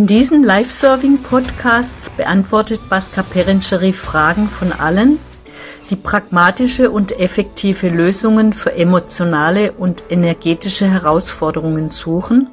[0.00, 5.18] In diesen Live-Serving-Podcasts beantwortet Baska Perencheri Fragen von allen,
[5.90, 12.48] die pragmatische und effektive Lösungen für emotionale und energetische Herausforderungen suchen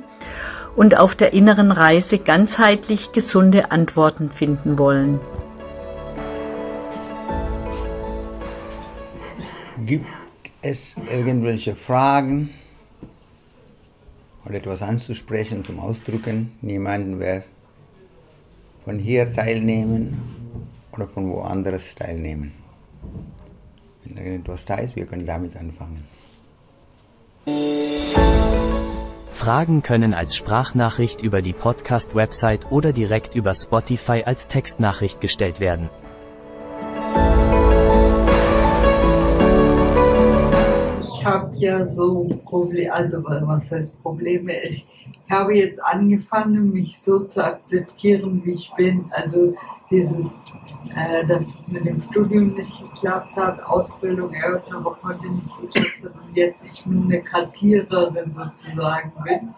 [0.76, 5.22] und auf der inneren Reise ganzheitlich gesunde Antworten finden wollen.
[9.86, 10.06] Gibt
[10.62, 12.50] es irgendwelche Fragen
[14.48, 16.54] oder etwas anzusprechen, zum Ausdrücken?
[16.62, 17.44] Niemanden, wer
[18.86, 22.54] von hier teilnehmen oder von woanders teilnehmen?
[24.06, 26.06] Wenn irgendetwas da ist, wir können damit anfangen.
[29.34, 35.90] Fragen können als Sprachnachricht über die Podcast-Website oder direkt über Spotify als Textnachricht gestellt werden.
[41.60, 44.54] Ja so Probleme, also was heißt Probleme?
[44.64, 44.88] Ich
[45.30, 49.06] habe jetzt angefangen, mich so zu akzeptieren, wie ich bin.
[49.12, 49.56] Also
[49.90, 50.34] dieses,
[50.96, 56.14] äh, dass es mit dem Studium nicht geklappt hat, Ausbildung, Eltern konnte nicht geklappt hat
[56.16, 59.54] und jetzt ich nur eine Kassiererin sozusagen bin.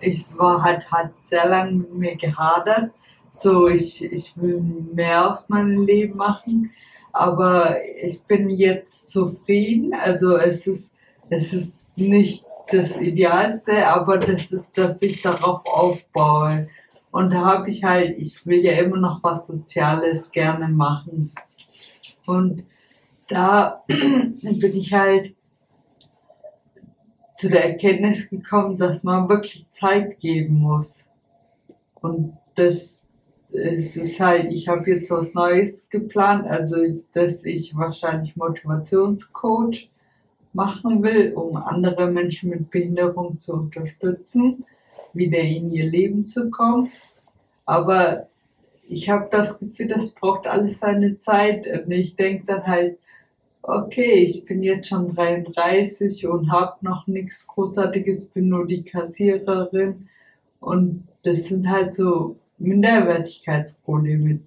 [0.00, 2.90] Ich war halt, hat sehr lange mit mir gehadert.
[3.30, 6.70] So, ich, ich will mehr aus meinem Leben machen,
[7.12, 9.92] aber ich bin jetzt zufrieden.
[9.94, 10.92] Also es ist,
[11.30, 16.68] es ist nicht das Idealste, aber das ist, dass ich darauf aufbaue.
[17.10, 21.32] Und da habe ich halt, ich will ja immer noch was Soziales gerne machen.
[22.26, 22.64] Und
[23.28, 25.34] da bin ich halt
[27.36, 31.08] zu der Erkenntnis gekommen, dass man wirklich Zeit geben muss.
[32.00, 32.94] Und das
[33.54, 36.76] es ist halt, ich habe jetzt was Neues geplant, also
[37.12, 39.90] dass ich wahrscheinlich Motivationscoach
[40.54, 44.64] machen will, um andere Menschen mit Behinderung zu unterstützen
[45.14, 46.90] wieder in ihr Leben zu kommen.
[47.64, 48.28] Aber
[48.88, 51.66] ich habe das Gefühl, das braucht alles seine Zeit.
[51.66, 52.98] Und ich denke dann halt,
[53.62, 60.08] okay, ich bin jetzt schon 33 und habe noch nichts Großartiges, bin nur die Kassiererin.
[60.60, 64.40] Und das sind halt so Minderwertigkeitsprobleme,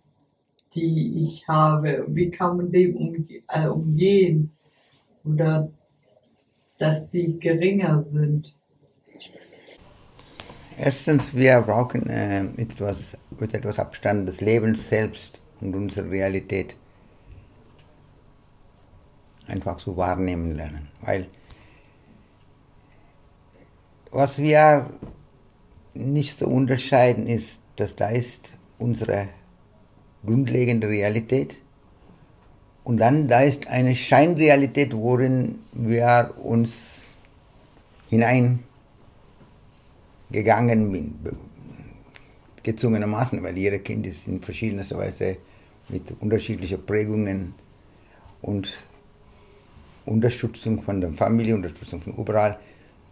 [0.75, 2.05] die ich habe.
[2.07, 4.51] Wie kann man dem äh, umgehen?
[5.25, 5.69] Oder
[6.77, 8.53] dass die geringer sind.
[10.77, 16.75] Erstens, wir brauchen äh, etwas, mit etwas Abstand des Lebens selbst und unserer Realität
[19.47, 20.89] einfach zu wahrnehmen lernen.
[21.01, 21.27] Weil
[24.11, 24.91] was wir
[25.93, 29.29] nicht so unterscheiden ist, dass da ist unsere
[30.25, 31.57] grundlegende Realität
[32.87, 37.17] und dann da ist eine Scheinrealität, worin wir uns
[38.09, 38.63] hinein
[40.31, 41.15] gegangen bin,
[42.63, 45.35] gezwungenermaßen, weil jeder Kind ist in verschiedener Weise
[45.89, 47.55] mit unterschiedlichen Prägungen
[48.41, 48.85] und
[50.05, 52.57] Unterstützung von der Familie, Unterstützung von überall,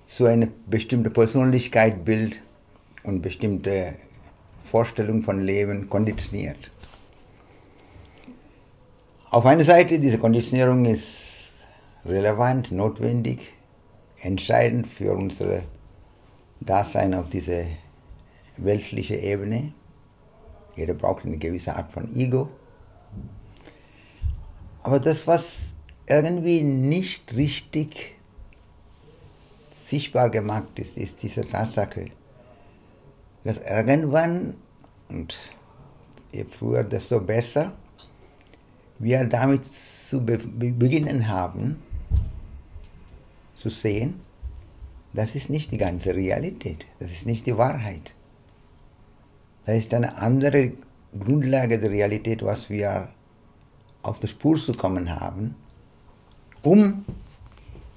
[0.07, 2.41] so eine bestimmte Persönlichkeitsbild
[3.03, 3.95] und bestimmte
[4.63, 6.71] Vorstellung von Leben konditioniert.
[9.35, 11.51] Auf einer Seite, diese Konditionierung ist
[12.05, 13.41] relevant, notwendig,
[14.21, 15.63] entscheidend für unsere
[16.61, 17.67] Dasein auf diese
[18.55, 19.73] weltliche Ebene.
[20.77, 22.47] Jeder braucht eine gewisse Art von Ego.
[24.83, 25.73] Aber das, was
[26.07, 28.15] irgendwie nicht richtig
[29.77, 32.05] sichtbar gemacht ist, ist diese Tatsache,
[33.43, 34.55] dass irgendwann,
[35.09, 35.37] und
[36.31, 37.73] je früher, desto besser,
[38.99, 41.81] wir damit zu beginnen haben,
[43.55, 44.21] zu sehen,
[45.13, 48.13] das ist nicht die ganze Realität, das ist nicht die Wahrheit.
[49.65, 50.73] Das ist eine andere
[51.17, 53.09] Grundlage der Realität, was wir
[54.03, 55.55] auf die Spur zu kommen haben,
[56.61, 57.05] um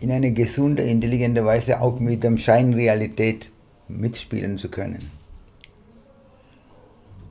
[0.00, 3.50] in eine gesunde, intelligente Weise auch mit der Scheinrealität
[3.88, 5.10] mitspielen zu können.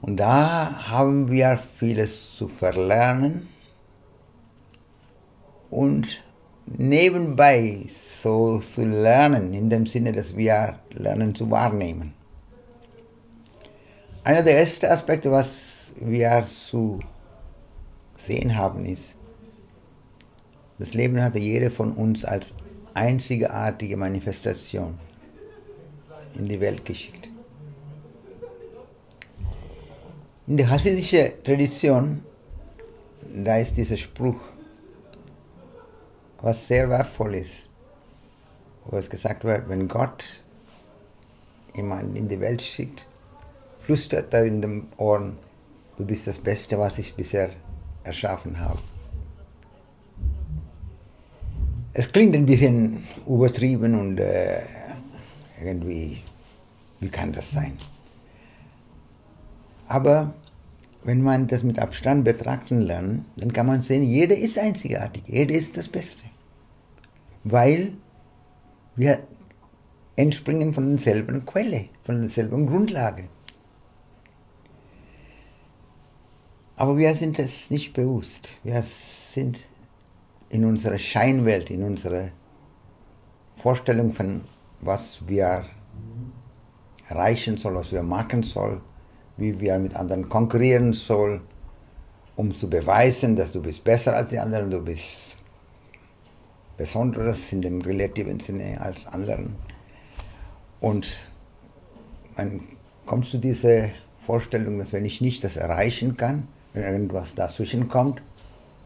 [0.02, 3.48] Und da haben wir vieles zu verlernen
[5.70, 6.24] und
[6.66, 12.14] nebenbei so zu lernen, in dem Sinne, dass wir lernen zu wahrnehmen.
[14.24, 17.00] Einer der ersten Aspekte, was wir zu
[18.18, 19.16] sehen haben, ist,
[20.80, 22.54] das Leben hatte jeder von uns als
[22.94, 25.00] einzigartige Manifestation
[26.36, 27.30] in die Welt geschickt.
[30.46, 32.24] In der hasidischen Tradition,
[33.34, 34.40] da ist dieser Spruch,
[36.42, 37.70] was sehr wertvoll ist,
[38.86, 40.42] wo es gesagt wird, wenn Gott
[41.76, 43.08] jemanden in die Welt schickt,
[43.80, 45.38] flüstert da in den Ohren,
[45.98, 47.52] du bist das Beste, was ich bisher
[48.04, 48.80] erschaffen habe.
[51.94, 54.62] Es klingt ein bisschen übertrieben und äh,
[55.60, 56.22] irgendwie,
[57.00, 57.76] wie kann das sein?
[59.88, 60.34] Aber
[61.08, 65.56] wenn man das mit Abstand betrachten lernt, dann kann man sehen, jeder ist einzigartig, jeder
[65.56, 66.26] ist das Beste.
[67.46, 67.94] Weil
[68.98, 69.20] wir
[70.18, 73.30] entspringen von derselben Quelle, von derselben Grundlage.
[76.76, 78.50] Aber wir sind es nicht bewusst.
[78.64, 79.60] Wir sind
[80.50, 82.32] in unserer Scheinwelt, in unserer
[83.56, 84.42] Vorstellung von
[84.82, 85.66] was wir
[87.08, 88.82] erreichen sollen, was wir machen sollen,
[89.38, 91.42] wie wir mit anderen konkurrieren sollen,
[92.36, 95.38] um zu beweisen, dass du bist besser als die anderen, du bist
[96.78, 99.56] Besonderes in dem relativen Sinne als anderen.
[100.80, 101.18] Und
[102.36, 102.62] man
[103.06, 103.90] kommt zu dieser
[104.26, 108.22] Vorstellung, dass wenn ich nicht das erreichen kann, wenn irgendwas dazwischen kommt,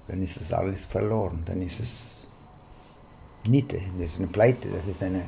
[0.08, 2.28] dann ist es alles verloren, dann ist es
[3.48, 5.28] Niete, das ist eine Pleite, das ist ein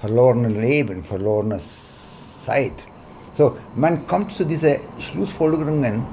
[0.00, 2.86] verlorenes Leben, verlorene Zeit.
[3.32, 6.04] So, man kommt zu diesen Schlussfolgerungen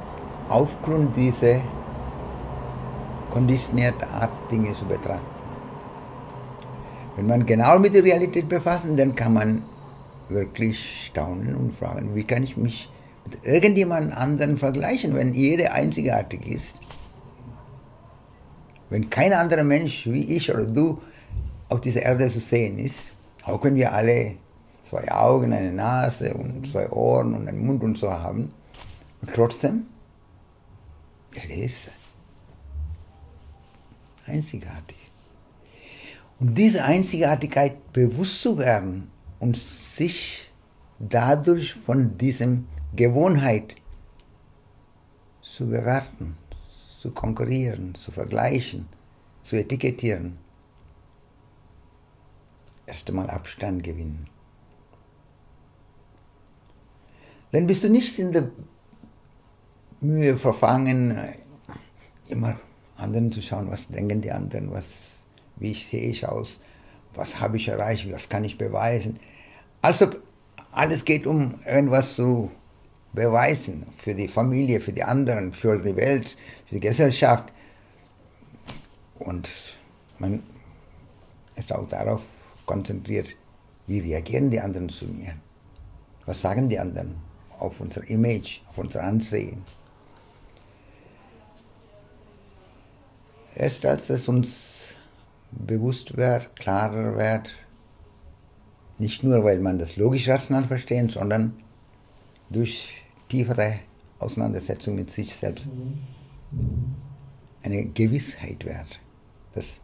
[0.48, 1.62] aufgrund dieser
[3.30, 5.26] konditionierten Art, Dinge zu betrachten.
[7.16, 9.64] Wenn man genau mit der Realität befasst, dann kann man
[10.30, 12.90] wirklich staunen und fragen, wie kann ich mich
[13.26, 16.80] mit irgendjemand anderen vergleichen, wenn jeder einzigartig ist.
[18.90, 21.00] Wenn kein anderer Mensch wie ich oder du
[21.68, 23.12] auf dieser Erde zu sehen ist,
[23.44, 24.38] auch wenn wir alle
[24.90, 28.52] zwei Augen, eine Nase und zwei Ohren und einen Mund und so haben,
[29.22, 29.86] und trotzdem,
[31.36, 31.92] er ist
[34.26, 34.98] einzigartig.
[36.40, 40.50] Und diese Einzigartigkeit bewusst zu werden und sich
[40.98, 43.76] dadurch von diesem Gewohnheit
[45.42, 46.38] zu bewerten,
[47.00, 48.88] zu konkurrieren, zu vergleichen,
[49.44, 50.38] zu etikettieren,
[52.86, 54.28] erst einmal Abstand gewinnen.
[57.52, 58.50] Dann bist du nicht in der
[60.02, 61.18] Mühe verfangen,
[62.28, 62.60] immer
[62.96, 65.26] anderen zu schauen, was denken die anderen, was,
[65.56, 66.60] wie sehe ich aus,
[67.16, 69.20] was habe ich erreicht, was kann ich beweisen.
[69.82, 70.10] Also
[70.72, 72.52] alles geht um irgendwas zu
[73.14, 76.38] beweisen für die Familie, für die anderen, für die Welt,
[76.68, 77.52] für die Gesellschaft.
[79.18, 79.50] Und
[80.20, 80.44] man
[81.56, 82.22] ist auch darauf
[82.66, 83.30] konzentriert,
[83.88, 85.34] wie reagieren die anderen zu mir?
[86.26, 87.29] Was sagen die anderen
[87.60, 89.64] auf unser Image, auf unser Ansehen?
[93.56, 94.94] Erst als es uns
[95.52, 97.50] bewusst wird, klarer wird,
[98.98, 101.62] nicht nur, weil man das logisch rational versteht, sondern
[102.50, 102.94] durch
[103.30, 103.80] tiefere
[104.20, 105.70] Auseinandersetzung mit sich selbst
[107.64, 109.00] eine Gewissheit wird,
[109.54, 109.82] dass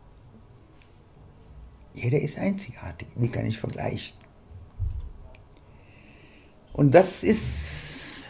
[1.94, 3.08] jeder ist einzigartig.
[3.16, 4.18] Wie kann ich vergleichen?
[6.76, 8.24] Und das ist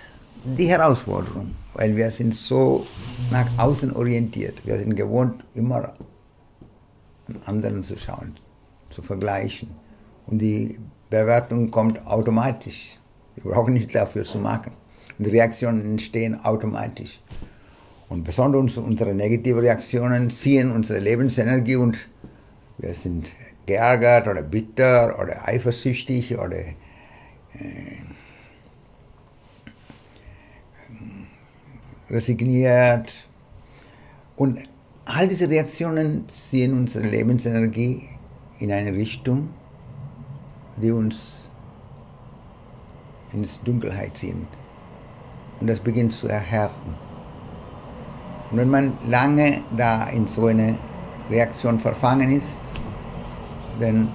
[0.44, 2.86] die Herausforderung, weil wir sind so
[3.32, 4.64] nach außen orientiert.
[4.64, 5.94] Wir sind gewohnt, immer
[7.28, 8.36] an anderen zu schauen,
[8.92, 9.70] zu vergleichen.
[10.28, 10.78] Und die
[11.10, 13.00] Bewertung kommt automatisch.
[13.36, 14.74] Wir brauchen nicht dafür zu machen.
[15.18, 17.20] Und die Reaktionen entstehen automatisch.
[18.10, 21.98] Und besonders unsere negativen Reaktionen ziehen unsere Lebensenergie und
[22.78, 23.32] wir sind
[23.66, 26.76] geärgert oder bitter oder eifersüchtig oder äh,
[32.10, 33.28] resigniert.
[34.36, 34.60] Und
[35.06, 38.10] all diese Reaktionen ziehen unsere Lebensenergie
[38.60, 39.50] in eine Richtung,
[40.78, 41.50] die uns
[43.32, 44.48] ins Dunkelheit ziehen.
[45.60, 46.96] Und das beginnt zu erhärten.
[48.52, 50.78] Und wenn man lange da in so eine
[51.30, 52.60] Reaktion verfangen ist,
[53.80, 54.08] denn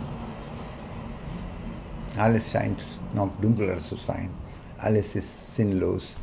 [2.16, 4.30] alles scheint noch dunkler zu sein.
[4.78, 6.16] Alles ist sinnlos.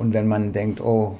[0.00, 1.18] Und wenn man denkt, oh,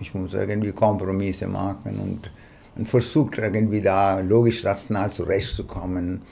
[0.00, 2.32] ich muss irgendwie Kompromisse machen und
[2.74, 6.22] man versucht irgendwie da logisch rational zurechtzukommen.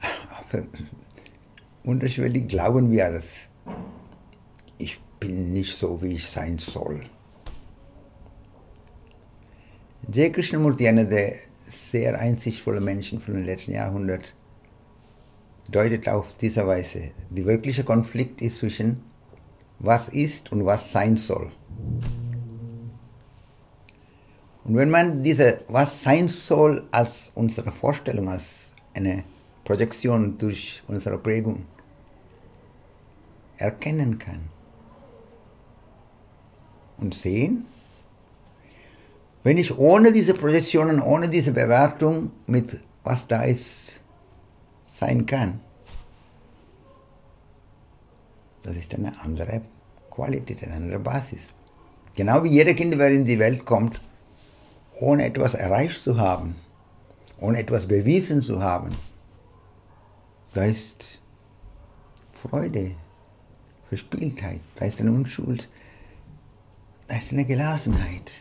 [0.00, 0.64] Aber
[1.84, 3.48] unterschwellig glauben wir, dass
[4.78, 7.02] ich bin nicht so, wie ich sein soll.
[10.12, 14.34] Jay Krishnamurti, einer der sehr einsichtsvollen Menschen von den letzten Jahrhundert,
[15.70, 19.11] deutet auf diese Weise, der wirkliche Konflikt ist zwischen
[19.82, 21.50] was ist und was sein soll.
[24.64, 29.24] Und wenn man diese was sein soll als unsere Vorstellung, als eine
[29.64, 31.66] Projektion durch unsere Prägung
[33.56, 34.48] erkennen kann.
[36.98, 37.64] Und sehen,
[39.42, 43.98] wenn ich ohne diese Projektionen, ohne diese Bewertung mit was da ist,
[44.84, 45.60] sein kann,
[48.62, 49.62] das ist eine andere
[50.10, 51.52] Qualität, eine andere Basis.
[52.14, 54.00] Genau wie jeder Kind, der in die Welt kommt,
[55.00, 56.56] ohne etwas erreicht zu haben,
[57.38, 58.90] ohne etwas bewiesen zu haben,
[60.54, 61.20] da ist
[62.34, 62.92] Freude,
[63.88, 65.70] Verspieltheit, da ist eine Unschuld,
[67.08, 68.34] da ist eine Gelassenheit.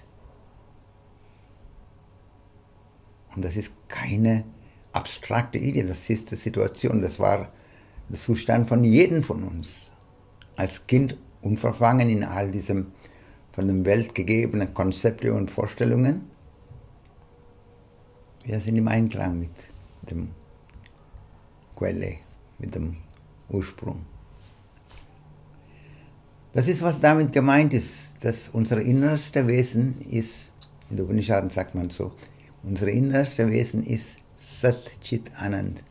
[3.33, 4.43] Und das ist keine
[4.91, 7.51] abstrakte Idee, das ist die Situation, das war
[8.09, 9.90] der Zustand von jedem von uns.
[10.61, 12.91] Als Kind unverfangen in all diesem
[13.51, 16.29] von der Welt gegebenen Konzepte und Vorstellungen.
[18.45, 19.49] Wir sind im Einklang mit
[20.03, 20.29] dem
[21.75, 22.17] Quelle,
[22.59, 22.97] mit dem
[23.49, 24.05] Ursprung.
[26.53, 30.53] Das ist, was damit gemeint ist, dass unser innerste Wesen ist,
[30.91, 32.11] in der Upanishaden sagt man so,
[32.61, 35.81] unser innerste Wesen ist Sat Chit Anand.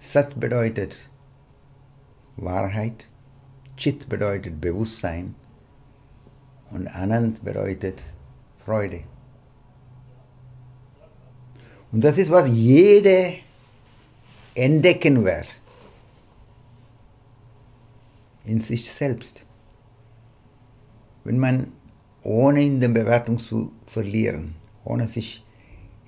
[0.00, 1.09] Sat bedeutet
[2.40, 3.08] Wahrheit,
[3.76, 5.34] Chit bedeutet Bewusstsein
[6.70, 8.02] und Anand bedeutet
[8.64, 9.02] Freude.
[11.92, 13.34] Und das ist, was jede
[14.54, 15.60] entdecken wird
[18.44, 19.44] in sich selbst.
[21.24, 21.72] Wenn man
[22.22, 24.54] ohne in der Bewertung zu verlieren,
[24.84, 25.44] ohne sich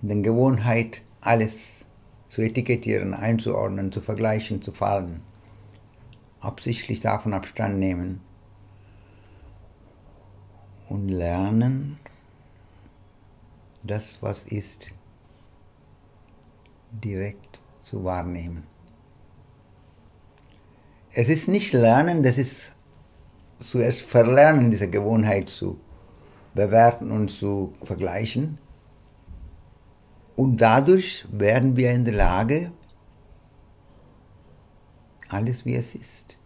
[0.03, 1.87] in der Gewohnheit alles
[2.27, 5.21] zu etikettieren, einzuordnen, zu vergleichen, zu fallen,
[6.43, 8.21] absichtlich davon Abstand nehmen
[10.89, 11.99] und lernen,
[13.83, 14.91] das, was ist,
[16.91, 18.67] direkt zu wahrnehmen.
[21.13, 22.73] Es ist nicht Lernen, das ist
[23.59, 25.79] zuerst Verlernen, diese Gewohnheit zu
[26.55, 28.59] bewerten und zu vergleichen.
[30.37, 32.73] Und dadurch werden wir in der Lage,
[35.33, 36.37] alles wie es ist,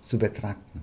[0.00, 0.82] zu betrachten.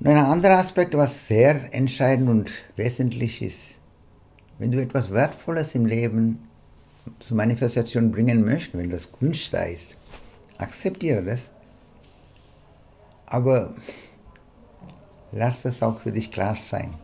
[0.00, 3.78] Und ein anderer Aspekt, was sehr entscheidend und wesentlich ist,
[4.58, 6.48] wenn du etwas Wertvolles im Leben
[7.18, 9.96] zur Manifestation bringen möchtest, wenn das gewünscht da ist,
[10.56, 11.50] akzeptiere das,
[13.26, 13.74] aber
[15.32, 16.94] lass das auch für dich klar sein.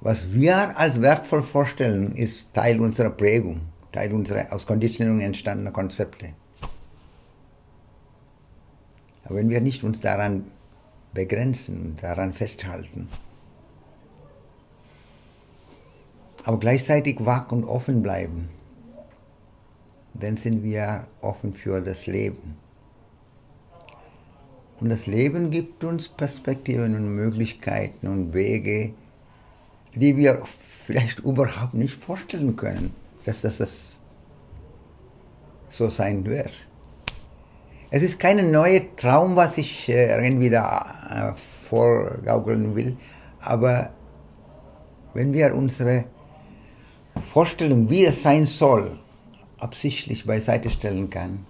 [0.00, 3.60] Was wir als wertvoll vorstellen, ist Teil unserer Prägung,
[3.92, 6.34] Teil unserer aus Konditionierung entstandener Konzepte.
[9.24, 10.46] Aber wenn wir nicht uns daran
[11.14, 13.08] begrenzen daran festhalten,
[16.44, 18.48] aber gleichzeitig wach und offen bleiben,
[20.14, 22.56] dann sind wir offen für das Leben.
[24.80, 28.92] Und das Leben gibt uns Perspektiven und Möglichkeiten und Wege,
[29.94, 30.42] die wir
[30.84, 32.92] vielleicht überhaupt nicht vorstellen können,
[33.24, 33.98] dass das, das
[35.68, 36.66] so sein wird.
[37.90, 42.96] Es ist kein neuer Traum, was ich äh, irgendwie da äh, vorgaukeln will,
[43.40, 43.90] aber
[45.14, 46.06] wenn wir unsere
[47.32, 48.98] Vorstellung, wie es sein soll,
[49.58, 51.46] absichtlich beiseite stellen kann,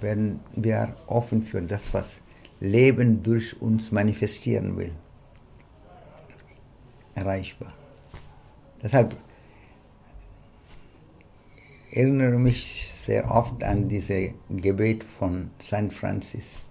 [0.00, 2.20] werden wir offen für das, was
[2.60, 4.92] Leben durch uns manifestieren will.
[7.14, 7.72] Erreichbar.
[8.82, 9.16] Deshalb
[11.96, 15.92] erinnere mich sehr oft an dieses Gebet von St.
[15.92, 16.66] Francis.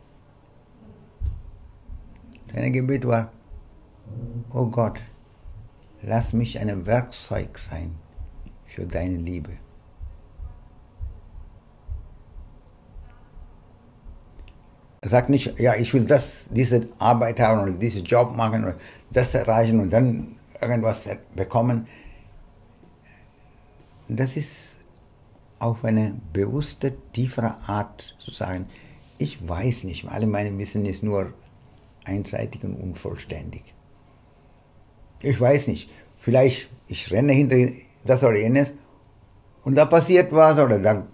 [2.53, 3.32] Sein Gebet war,
[4.53, 5.00] oh Gott,
[6.01, 7.96] lass mich ein Werkzeug sein
[8.65, 9.51] für deine Liebe.
[15.01, 18.75] Er sagt nicht, ja, ich will das, diese Arbeit haben oder diesen Job machen oder
[19.12, 21.88] das erreichen und dann irgendwas bekommen.
[24.08, 24.75] Das ist
[25.65, 28.67] auf eine bewusste, tiefere Art zu sagen,
[29.17, 31.34] ich weiß nicht, alle meine Wissen ist nur
[32.03, 33.74] einseitig und unvollständig.
[35.22, 37.57] Ich weiß nicht, vielleicht ich renne hinter
[38.05, 38.74] das oder jenes
[39.63, 41.07] und da passiert was oder da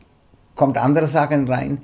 [0.55, 1.81] kommt andere Sachen rein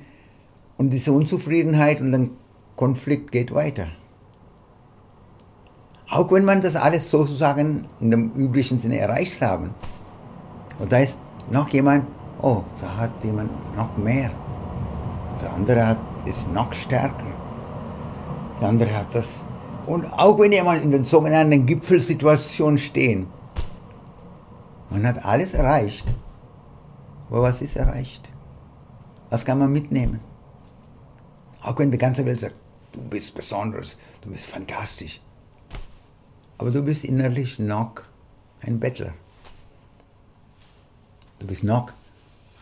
[0.77, 2.29] und diese Unzufriedenheit und der
[2.75, 3.87] Konflikt geht weiter.
[6.09, 9.71] Auch wenn man das alles sozusagen in dem üblichen Sinne erreicht haben.
[10.79, 11.17] Und da ist
[11.49, 12.05] noch jemand,
[12.41, 14.31] oh, da hat jemand noch mehr.
[15.41, 17.33] Der andere hat, ist noch stärker.
[18.59, 19.43] Der andere hat das.
[19.85, 23.25] Und auch wenn jemand in den sogenannten Gipfelsituationen steht,
[24.89, 26.05] man hat alles erreicht.
[27.29, 28.29] Aber was ist erreicht?
[29.29, 30.19] Was kann man mitnehmen?
[31.61, 32.55] Auch wenn die ganze Welt sagt,
[32.93, 35.19] du bist besonders, du bist fantastisch.
[36.57, 38.01] Aber du bist innerlich noch
[38.61, 39.13] ein Bettler.
[41.39, 41.91] Du bist noch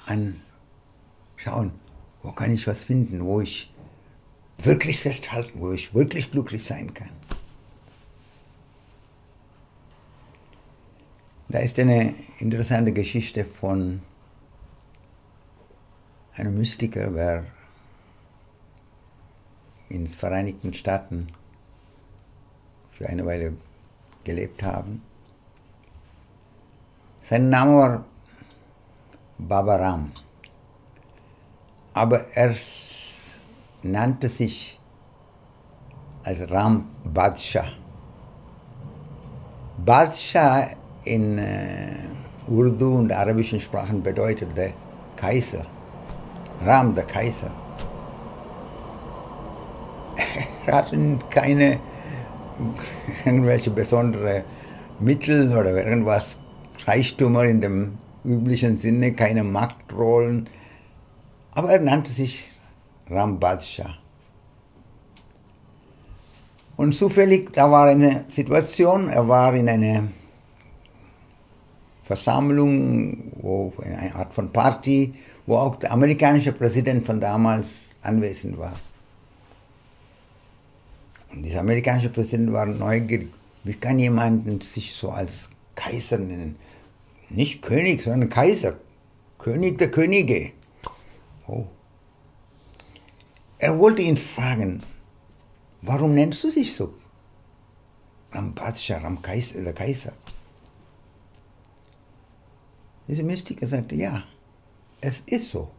[0.06, 0.42] ein
[1.36, 1.72] Schauen,
[2.24, 3.74] wo kann ich was finden, wo ich
[4.58, 7.10] wirklich festhalten, wo ich wirklich glücklich sein kann.
[11.50, 14.02] Da ist eine interessante Geschichte von
[16.34, 17.46] einem Mystiker, der
[19.90, 21.28] in den Vereinigten Staaten
[22.92, 23.56] für eine Weile
[24.24, 25.02] gelebt haben.
[27.22, 28.06] Sein Name war
[29.38, 30.12] Babaram,
[31.94, 32.56] aber er
[33.84, 34.80] nannte sich
[36.24, 37.68] als Ram Badshah.
[39.78, 40.70] Badshah
[41.04, 41.96] in äh,
[42.48, 44.72] Urdu und arabischen Sprachen bedeutet der
[45.16, 45.66] Kaiser.
[46.64, 47.52] Ram, der Kaiser.
[50.66, 51.80] Er hatten keine
[53.26, 54.44] irgendwelche besondere
[55.00, 56.38] Mittel oder irgendwas
[56.88, 60.50] Reichtumer in dem üblichen Sinne, keine Maktrollen.
[61.52, 62.50] Aber er nannte sich
[63.10, 63.98] Ram Badshah.
[66.76, 70.04] Und zufällig, da war eine Situation, er war in einer
[72.04, 75.14] Versammlung, wo eine Art von Party,
[75.46, 78.74] wo auch der amerikanische Präsident von damals anwesend war.
[81.32, 83.30] Und dieser amerikanische Präsident war neugierig,
[83.64, 86.58] wie kann jemand sich so als Kaiser nennen?
[87.36, 88.80] Nicht König, sondern Kaiser.
[89.38, 90.54] König der Könige.
[91.48, 91.66] Oh.
[93.58, 94.82] Er wollte ihn fragen,
[95.82, 96.94] warum nennst du dich so?
[98.32, 100.14] Ram Badsha, Ram Kaiser, der Kaiser.
[103.10, 104.24] Dieser Mystiker sagte, ja,
[105.02, 105.70] es ist so.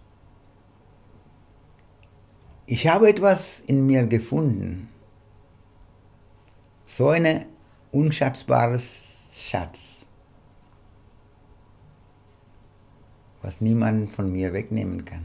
[2.67, 4.91] Ich habe etwas in mir gefunden,
[6.85, 7.47] so ein
[7.93, 10.06] unschätzbares Schatz,
[13.47, 15.25] was niemand von mir wegnehmen kann.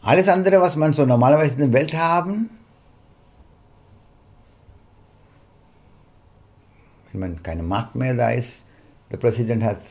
[0.00, 2.48] Alles andere, was man so normalerweise in der Welt haben,
[7.12, 8.64] wenn man keine Macht mehr da ist,
[9.12, 9.82] der Präsident hat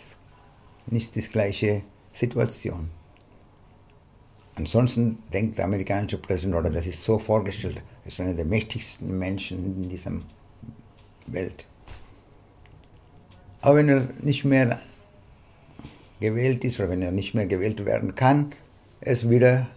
[0.88, 2.90] nicht die gleiche Situation.
[4.56, 9.84] Ansonsten denkt der amerikanische Präsident, oder das ist so vorgestellt, ist einer der mächtigsten Menschen
[9.84, 10.12] in dieser
[11.28, 11.68] Welt.
[13.62, 14.80] Aber wenn er nicht mehr
[16.20, 18.52] gewählt ist oder wenn er nicht mehr gewählt werden kann,
[19.02, 19.68] ist wieder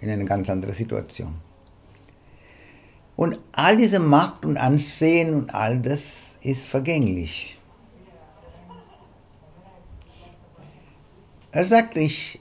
[0.00, 1.34] in eine ganz andere Situation.
[3.16, 7.58] Und all diese Macht und Ansehen und all das ist vergänglich.
[11.50, 12.38] Er sagt, ich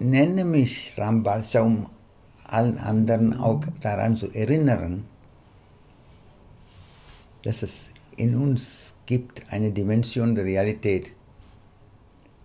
[0.00, 1.86] nenne mich Rambalsa, um
[2.44, 5.04] allen anderen auch daran zu erinnern,
[7.44, 11.14] dass es in uns gibt eine Dimension der Realität,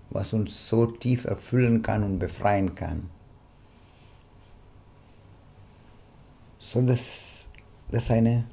[0.09, 3.09] was uns so tief erfüllen kann und befreien kann.
[6.59, 7.47] So dass
[7.91, 8.45] das eine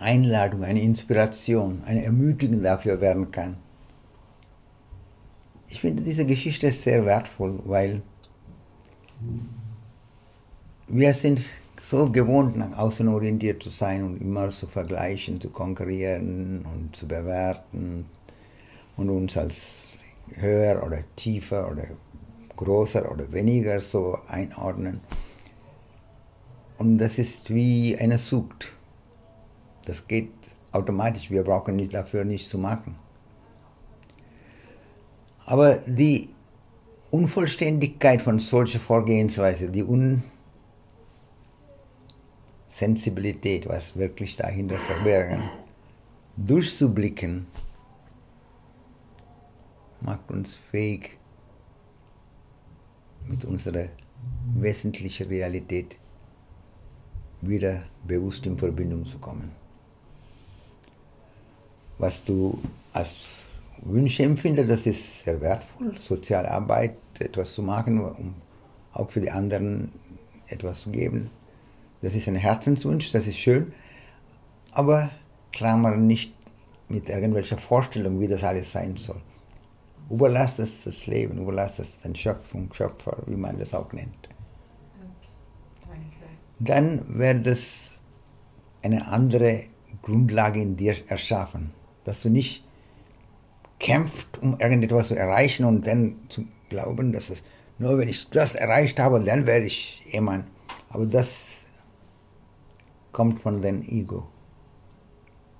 [0.00, 3.56] Einladung, eine Inspiration, eine Ermutigung dafür werden kann.
[5.68, 8.02] Ich finde diese Geschichte sehr wertvoll, weil
[10.86, 11.40] wir sind
[11.80, 17.06] so gewohnt, nach außen orientiert zu sein und immer zu vergleichen, zu konkurrieren und zu
[17.06, 18.06] bewerten
[18.96, 19.98] und uns als
[20.34, 21.86] höher oder tiefer oder
[22.56, 25.00] größer oder weniger so einordnen.
[26.78, 28.72] Und das ist wie eine Sucht.
[29.84, 30.32] Das geht
[30.72, 32.96] automatisch, wir brauchen nicht dafür nichts zu machen.
[35.46, 36.30] Aber die
[37.10, 39.84] Unvollständigkeit von solcher Vorgehensweise, die
[42.68, 45.42] Unsensibilität, was wirklich dahinter verbergen,
[46.36, 47.46] durchzublicken,
[50.04, 51.18] macht uns fähig,
[53.26, 53.88] mit unserer
[54.54, 55.98] wesentlichen Realität
[57.40, 59.52] wieder bewusst in Verbindung zu kommen.
[61.98, 62.58] Was du
[62.92, 68.34] als Wünsche empfinde, das ist sehr wertvoll, soziale Arbeit, etwas zu machen, um
[68.92, 69.92] auch für die anderen
[70.48, 71.30] etwas zu geben.
[72.02, 73.72] Das ist ein Herzenswunsch, das ist schön,
[74.72, 75.10] aber
[75.52, 76.34] klammern nicht
[76.88, 79.20] mit irgendwelcher Vorstellung, wie das alles sein soll.
[80.10, 84.28] Überlass es das Leben, überlass es den Schöpfung, Schöpfer, wie man das auch nennt.
[86.58, 87.92] Dann wird es
[88.82, 89.64] eine andere
[90.02, 91.72] Grundlage in dir erschaffen,
[92.04, 92.64] dass du nicht
[93.78, 97.42] kämpft, um irgendetwas zu erreichen und dann zu glauben, dass es
[97.78, 100.46] nur wenn ich das erreicht habe, dann werde ich jemand.
[100.90, 101.66] Aber das
[103.10, 104.28] kommt von dem Ego,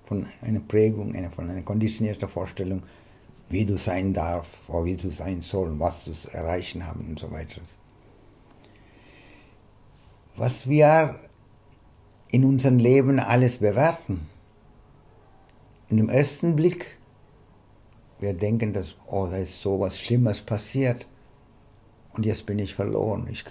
[0.06, 2.82] von einer Prägung, von einer konditionierten Vorstellung,
[3.48, 7.30] wie du sein darf, wie du sein soll, was du zu erreichen haben und so
[7.30, 7.60] weiter.
[10.36, 11.16] Was wir
[12.30, 14.28] in unserem Leben alles bewerten,
[15.88, 16.98] in dem ersten Blick,
[18.18, 21.06] wir denken, dass, oh, da ist so was Schlimmes passiert
[22.14, 23.28] und jetzt bin ich verloren.
[23.30, 23.44] Ich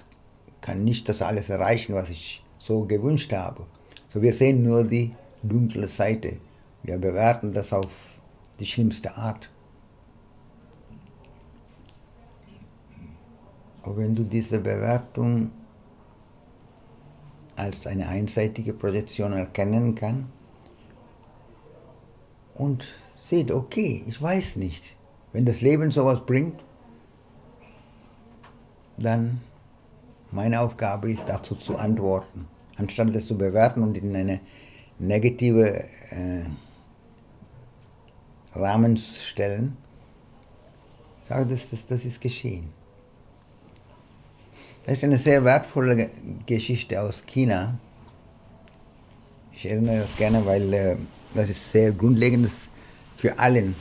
[0.62, 3.66] kann nicht das alles erreichen, was ich so gewünscht habe.
[4.10, 6.38] So, wir sehen nur die dunkle Seite.
[6.82, 7.88] Wir bewerten das auf
[8.60, 9.50] die schlimmste Art.
[13.84, 15.52] Aber wenn du diese Bewertung
[17.56, 20.28] als eine einseitige Projektion erkennen kannst
[22.56, 22.86] und
[23.18, 24.96] sieht, okay, ich weiß nicht,
[25.34, 26.64] wenn das Leben sowas bringt,
[28.98, 29.42] dann
[30.32, 34.40] meine Aufgabe ist dazu zu antworten, anstatt das zu bewerten und in eine
[34.98, 36.46] negative äh,
[38.56, 39.78] Rahmen zu stellen.
[41.28, 42.70] Sage, das, das, das ist geschehen.
[44.86, 46.10] Das ist eine sehr wertvolle
[46.46, 47.76] Geschichte aus China.
[49.54, 50.96] Ich erinnere das gerne, weil äh,
[51.34, 52.52] das ist sehr grundlegend
[53.16, 53.76] für allen.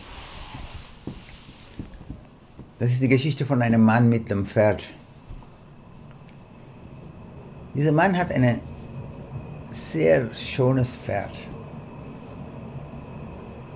[2.79, 4.85] Das ist die Geschichte von einem Mann mit einem Pferd.
[7.75, 8.61] Dieser Mann hat ein
[9.71, 11.31] sehr schönes Pferd.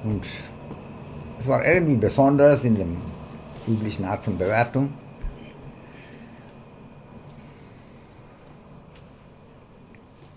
[0.04, 0.26] Und
[1.38, 2.86] es war irgendwie besonders in der
[3.66, 4.92] üblichen Art von Bewertung.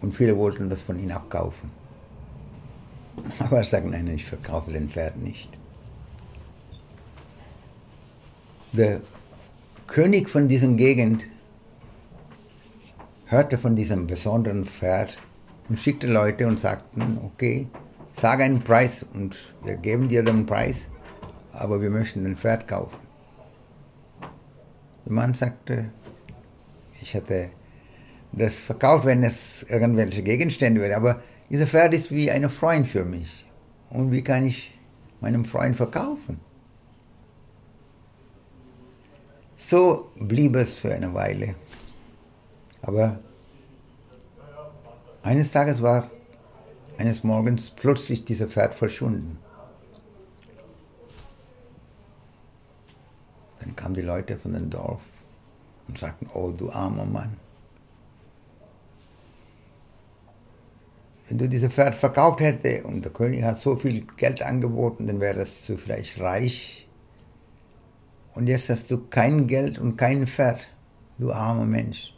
[0.01, 1.71] Und viele wollten das von ihm abkaufen.
[3.39, 5.49] Aber er sagt, nein, ich verkaufe den Pferd nicht.
[8.71, 9.01] Der
[9.87, 11.25] König von dieser Gegend
[13.25, 15.19] hörte von diesem besonderen Pferd
[15.67, 17.67] und schickte Leute und sagten, okay,
[18.11, 20.89] sag einen Preis und wir geben dir den Preis,
[21.51, 22.97] aber wir möchten den Pferd kaufen.
[25.05, 25.91] Der Mann sagte,
[27.01, 27.49] ich hätte
[28.31, 33.03] das verkauft, wenn es irgendwelche Gegenstände wäre, aber dieser Pferd ist wie ein Freund für
[33.03, 33.45] mich.
[33.89, 34.71] Und wie kann ich
[35.19, 36.39] meinem Freund verkaufen?
[39.55, 41.55] So blieb es für eine Weile.
[42.81, 43.19] Aber
[45.23, 46.09] eines Tages war
[46.97, 49.37] eines Morgens plötzlich dieser Pferd verschwunden.
[53.59, 55.01] Dann kamen die Leute von dem Dorf
[55.87, 57.35] und sagten, oh du armer Mann.
[61.29, 65.19] Wenn du dieses Pferd verkauft hättest und der König hat so viel Geld angeboten, dann
[65.19, 66.87] wärst du vielleicht reich.
[68.33, 70.67] Und jetzt hast du kein Geld und kein Pferd,
[71.19, 72.15] du armer Mensch.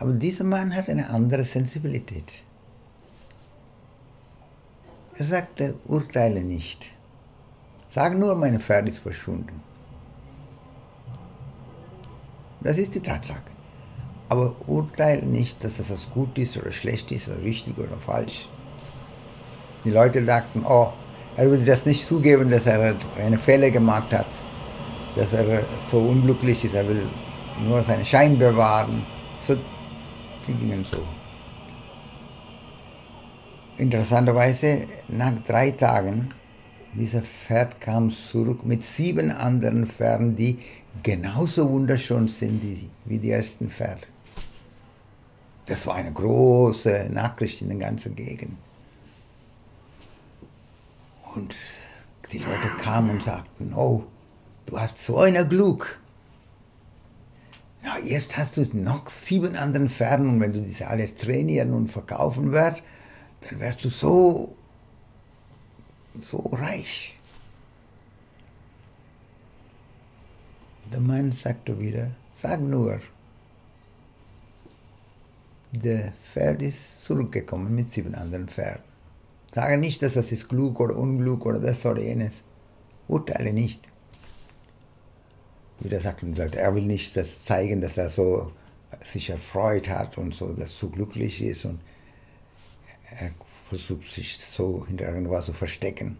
[0.00, 2.42] Aber dieser Mann hat eine andere Sensibilität.
[5.16, 6.90] Er sagte, urteile nicht.
[7.86, 9.62] Sag nur, meine Pferd ist verschwunden.
[12.62, 13.47] Das ist die Tatsache.
[14.28, 18.48] Aber urteile nicht, dass das gut ist oder schlecht ist oder richtig oder falsch.
[19.84, 20.92] Die Leute sagten, oh,
[21.36, 24.26] er würde das nicht zugeben, dass er eine Fehler gemacht hat,
[25.14, 27.08] dass er so unglücklich ist, er will
[27.64, 29.06] nur seinen Schein bewahren.
[29.40, 29.56] So
[30.46, 31.02] die gingen so.
[33.76, 36.34] Interessanterweise, nach drei Tagen,
[36.94, 40.58] dieser Pferd kam zurück mit sieben anderen Pferden, die
[41.02, 42.60] genauso wunderschön sind
[43.04, 44.02] wie die ersten Pferde.
[45.68, 48.56] Das war eine große Nachricht in der ganzen Gegend.
[51.34, 51.54] Und
[52.32, 54.04] die Leute kamen und sagten, oh,
[54.64, 56.00] du hast so ein Glück.
[57.84, 61.88] Ja, jetzt hast du noch sieben anderen Pferden und wenn du diese alle trainieren und
[61.88, 62.82] verkaufen wirst,
[63.42, 64.56] dann wirst du so,
[66.18, 67.18] so reich.
[70.90, 73.00] Der Mann sagte wieder, sag nur,
[75.72, 78.82] der Pferd ist zurückgekommen mit sieben anderen Pferden.
[79.54, 82.44] Sage nicht, dass das ist klug oder unklug oder das oder jenes.
[83.08, 83.88] Urteile nicht
[85.80, 88.52] wieder sagten die Leute, er will nicht das zeigen, dass er so
[89.04, 91.80] sich erfreut hat und so, dass so glücklich ist und
[93.10, 93.30] er
[93.68, 96.18] versucht sich so hinter irgendwas zu verstecken.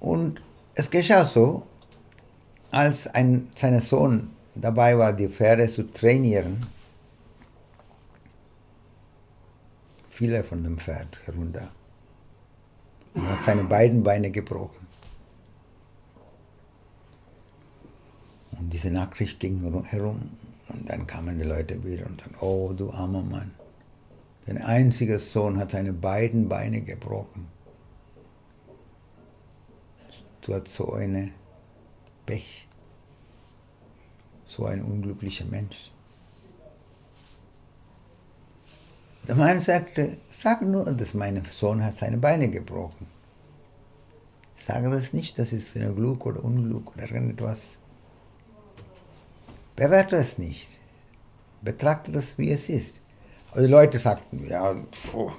[0.00, 0.40] Und
[0.74, 1.66] es geschah so,
[2.70, 6.66] als ein, sein Sohn dabei war, die Pferde zu trainieren.
[10.10, 11.68] Fiel er von dem Pferd herunter.
[13.14, 14.86] Und hat seine beiden Beine gebrochen.
[18.58, 20.30] Und diese Nachricht ging herum.
[20.68, 23.50] Und dann kamen die Leute wieder und sagten, oh du armer Mann,
[24.46, 27.48] dein einziger Sohn hat seine beiden Beine gebrochen.
[30.42, 31.32] Du hast so eine
[32.26, 32.66] Pech,
[34.52, 35.90] so ein unglücklicher Mensch.
[39.26, 43.06] Der Mann sagte, sag nur, dass mein Sohn hat seine Beine gebrochen.
[44.56, 47.78] Sage das nicht, das ist eine Glück oder Unglück oder irgendetwas.
[49.74, 50.78] Bewerte es nicht.
[51.62, 53.02] Betrachte das, wie es ist.
[53.52, 55.30] Aber die Leute sagten, ja, pfuh,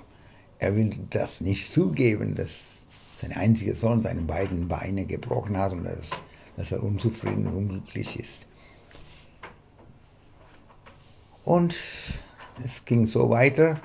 [0.58, 5.84] er will das nicht zugeben, dass sein einziger Sohn seine beiden Beine gebrochen hat und
[5.84, 6.10] dass,
[6.58, 8.48] dass er unzufrieden und unglücklich ist.
[11.44, 11.76] Und
[12.64, 13.80] es ging so weiter.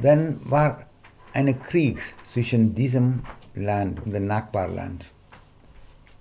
[0.00, 0.86] Dann war
[1.32, 3.22] ein Krieg zwischen diesem
[3.54, 5.04] Land und dem Nachbarland.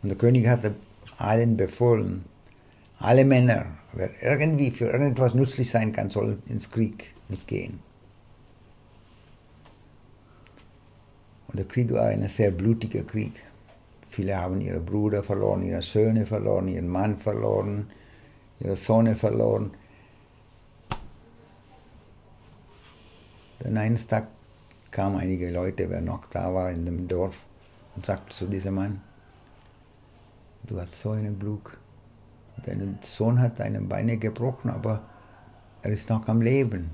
[0.01, 0.75] Und der König hatte
[1.17, 2.25] allen befohlen,
[2.99, 7.79] alle Männer, wer irgendwie für irgendetwas nützlich sein kann, soll ins Krieg mitgehen.
[11.47, 13.33] Und der Krieg war ein sehr blutiger Krieg.
[14.09, 17.87] Viele haben ihre Brüder verloren, ihre Söhne verloren, ihren Mann verloren,
[18.59, 19.71] ihre Sohn verloren.
[23.63, 24.27] Dann eines Tages
[24.91, 27.37] kamen einige Leute, wer noch da war in dem Dorf,
[27.95, 29.01] und sagte zu diesem Mann,
[30.63, 31.79] du hast so ein Glück.
[32.65, 35.01] Dein Sohn hat deine Beine gebrochen, aber
[35.81, 36.91] er ist noch am Leben.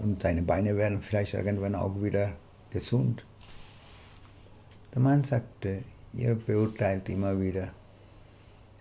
[0.00, 2.32] Und deine Beine werden vielleicht irgendwann auch wieder
[2.70, 3.24] gesund.
[4.92, 7.68] Der Mann sagte, ihr beurteilt immer wieder.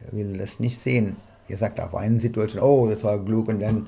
[0.06, 1.15] Er will das nicht sehen.
[1.47, 3.88] Ihr sagt auf eine Situation, oh, das war Glück und dann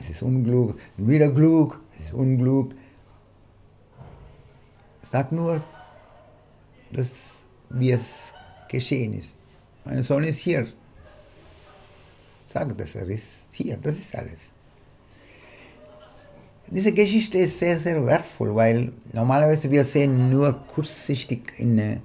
[0.00, 2.74] es ist Unglück, wieder Glück, ist Unglück.
[5.02, 5.62] Sag nur,
[6.92, 7.38] dass,
[7.70, 8.32] wie es
[8.68, 9.36] geschehen ist.
[9.84, 10.66] Mein Sohn ist hier.
[12.46, 14.52] Sag, dass er ist hier, das ist alles.
[16.66, 22.00] Diese Geschichte ist sehr, sehr wertvoll, weil normalerweise wir sehen nur kurzsichtig in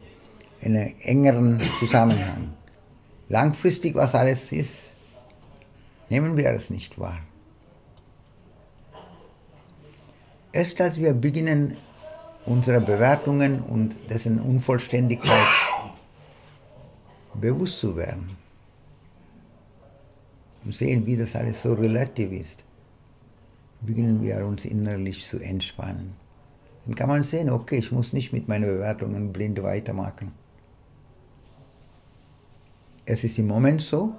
[0.62, 2.54] einem engeren Zusammenhang.
[3.30, 4.94] Langfristig, was alles ist,
[6.10, 7.20] nehmen wir es nicht wahr.
[10.56, 11.76] Erst als wir beginnen,
[12.46, 15.48] unsere Bewertungen und dessen Unvollständigkeit
[17.34, 18.38] bewusst zu werden
[20.64, 22.66] und sehen, wie das alles so relativ ist,
[23.82, 26.14] beginnen wir uns innerlich zu entspannen.
[26.86, 30.32] Dann kann man sehen, okay, ich muss nicht mit meinen Bewertungen blind weitermachen.
[33.06, 34.16] Es ist im Moment so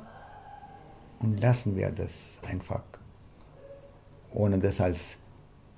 [1.21, 2.85] und lassen wir das einfach,
[4.33, 5.17] ohne das als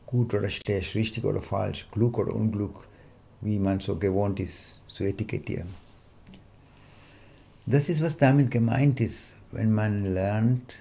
[0.09, 2.89] gut oder schlecht, richtig oder falsch, Glück oder Unglück,
[3.43, 5.69] wie man so gewohnt ist zu etikettieren.
[7.67, 10.79] Das ist, was damit gemeint ist, wenn man lernt,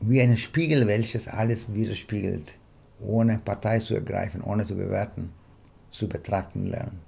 [0.00, 2.56] wie ein Spiegel, welches alles widerspiegelt,
[3.00, 5.30] ohne Partei zu ergreifen, ohne zu bewerten,
[5.90, 7.00] zu betrachten lernen.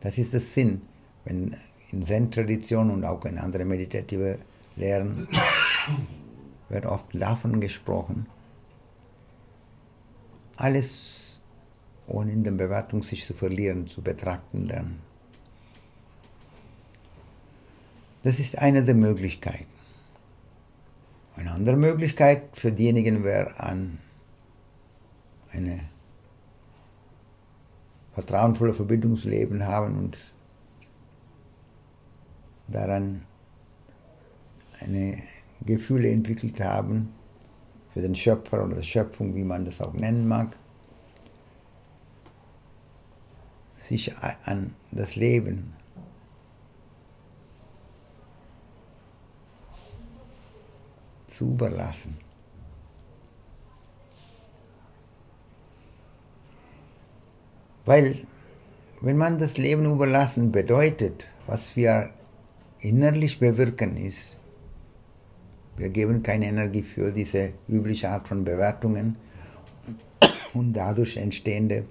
[0.00, 0.82] Das ist der Sinn,
[1.24, 1.56] wenn
[1.92, 4.38] in Zen-Tradition und auch in anderen meditative
[4.74, 5.28] Lehren
[6.68, 8.26] wird oft davon gesprochen,
[10.56, 11.40] alles
[12.06, 15.00] ohne in der Bewertung sich zu verlieren, zu betrachten lernen.
[18.22, 19.66] Das ist eine der Möglichkeiten.
[21.36, 23.98] Eine andere Möglichkeit für diejenigen wäre an
[25.52, 25.80] eine
[28.14, 30.32] vertrauensvolle Verbindungsleben haben und
[32.68, 33.22] daran
[34.80, 35.22] eine
[35.64, 37.12] Gefühle entwickelt haben,
[37.96, 40.54] für den Schöpfer oder Schöpfung, wie man das auch nennen mag,
[43.78, 45.72] sich an das Leben
[51.28, 52.18] zu überlassen.
[57.86, 58.26] Weil
[59.00, 62.10] wenn man das Leben überlassen bedeutet, was wir
[62.78, 64.38] innerlich bewirken ist,
[65.76, 69.16] wir geben keine Energie für diese übliche Art von Bewertungen
[70.54, 71.84] und dadurch entstehende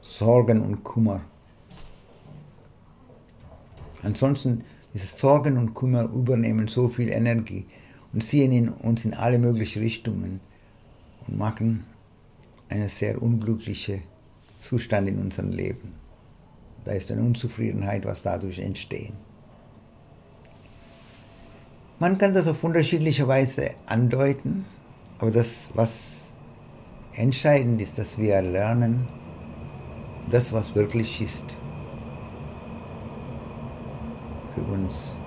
[0.00, 1.22] Sorgen und Kummer.
[4.02, 4.62] Ansonsten,
[4.94, 7.66] diese Sorgen und Kummer übernehmen so viel Energie
[8.12, 10.40] und ziehen in uns in alle möglichen Richtungen
[11.26, 11.84] und machen
[12.68, 14.02] einen sehr unglücklichen
[14.60, 15.92] Zustand in unserem Leben.
[16.84, 19.12] Da ist eine Unzufriedenheit, was dadurch entsteht.
[21.98, 24.66] Man kann das auf unterschiedliche Weise andeuten,
[25.18, 26.34] aber das, was
[27.14, 29.08] Entscheidend ist, dass wir lernen,
[30.28, 31.56] das, was wirklich ist,
[34.54, 35.22] für uns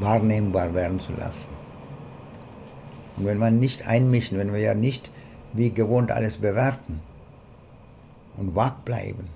[0.00, 1.52] wahrnehmbar werden zu lassen.
[3.16, 5.12] Und wenn wir nicht einmischen, wenn wir ja nicht
[5.52, 7.00] wie gewohnt alles bewerten
[8.36, 9.28] und wach bleiben,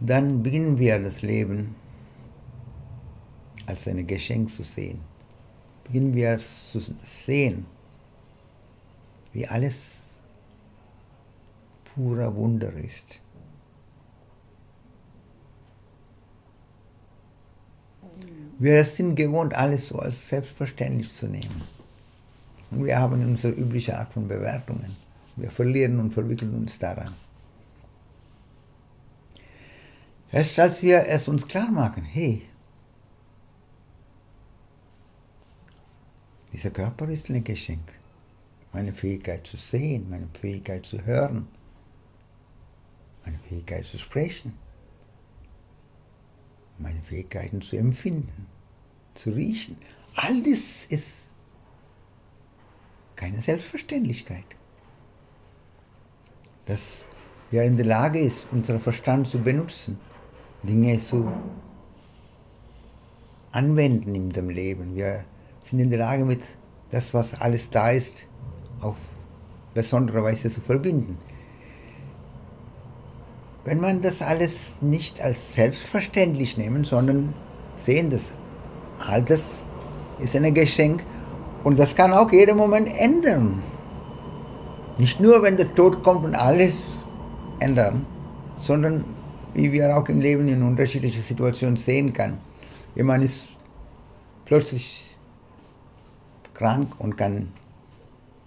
[0.00, 1.76] dann beginnen wir das Leben
[3.66, 5.00] als ein Geschenk zu sehen.
[5.84, 7.66] Beginnen wir zu sehen,
[9.32, 10.14] wie alles
[11.94, 13.20] purer Wunder ist.
[18.58, 21.62] Wir sind gewohnt, alles so als selbstverständlich zu nehmen.
[22.70, 24.96] Und wir haben unsere übliche Art von Bewertungen.
[25.36, 27.12] Wir verlieren und verwickeln uns daran.
[30.30, 32.42] Erst als wir es uns klar machen, hey,
[36.52, 37.92] dieser Körper ist ein Geschenk.
[38.72, 41.48] Meine Fähigkeit zu sehen, meine Fähigkeit zu hören,
[43.24, 44.54] meine Fähigkeit zu sprechen,
[46.78, 48.46] meine Fähigkeiten zu empfinden,
[49.14, 49.76] zu riechen.
[50.14, 51.24] All das ist
[53.16, 54.46] keine Selbstverständlichkeit.
[56.66, 57.06] Dass
[57.50, 59.98] wir in der Lage ist, unseren Verstand zu benutzen
[60.62, 61.30] Dinge zu
[63.52, 64.94] anwenden in dem Leben.
[64.94, 65.24] Wir
[65.70, 66.40] sind in der Lage, mit
[66.90, 68.26] das, was alles da ist,
[68.80, 68.96] auf
[69.72, 71.16] besondere Weise zu verbinden.
[73.64, 77.34] Wenn man das alles nicht als selbstverständlich nehmen, sondern
[77.76, 78.32] sehen, dass
[78.98, 79.68] all das
[80.18, 81.04] ist ein Geschenk
[81.62, 83.62] und das kann auch jeden Moment ändern.
[84.98, 86.96] Nicht nur, wenn der Tod kommt und alles
[87.60, 88.04] ändern,
[88.58, 89.04] sondern
[89.54, 92.38] wie wir auch im Leben in unterschiedlichen Situationen sehen kann.
[92.94, 93.48] Jemand ist
[94.44, 95.09] plötzlich
[96.60, 97.48] krank und kann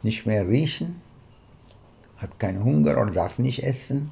[0.04, 1.02] nicht mehr riechen,
[2.18, 4.12] hat keinen Hunger oder darf nicht essen.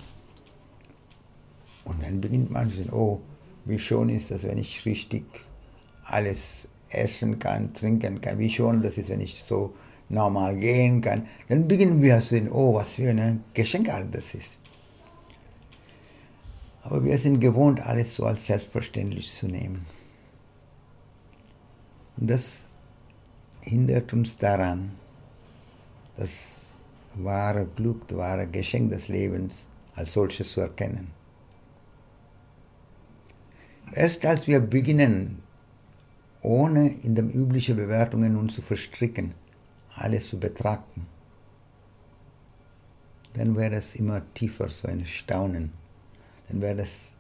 [1.86, 3.20] Und dann beginnt man zu sagen, oh,
[3.66, 5.26] wie schön ist das, wenn ich richtig
[6.04, 9.76] alles essen kann, trinken kann, wie schön das ist, wenn ich so
[10.10, 11.28] normal gehen kann.
[11.48, 14.58] Dann beginnen wir zu sehen, oh, was für ein Geschenk all das ist.
[16.82, 19.86] Aber wir sind gewohnt, alles so als selbstverständlich zu nehmen.
[22.18, 22.68] Und das
[23.62, 24.92] hindert uns daran,
[26.18, 26.84] das
[27.16, 31.12] wahre Glück, das wahre Geschenk des Lebens als solches zu erkennen.
[33.94, 35.44] Erst als wir beginnen,
[36.42, 39.34] ohne in den üblichen Bewertungen uns zu verstricken,
[39.96, 41.06] alles zu betrachten,
[43.34, 45.72] dann wäre es immer tiefer so ein Staunen
[46.52, 47.18] dann wäre das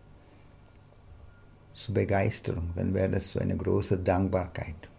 [1.73, 4.89] so Begeisterung, dann wäre das so eine große Dankbarkeit.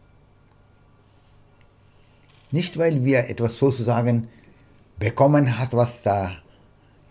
[2.52, 4.28] Nicht, weil wir etwas sozusagen
[4.98, 6.36] bekommen hat, was da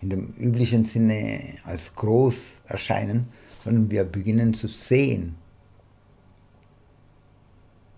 [0.00, 3.28] in dem üblichen Sinne als groß erscheinen,
[3.62, 5.34] sondern wir beginnen zu sehen,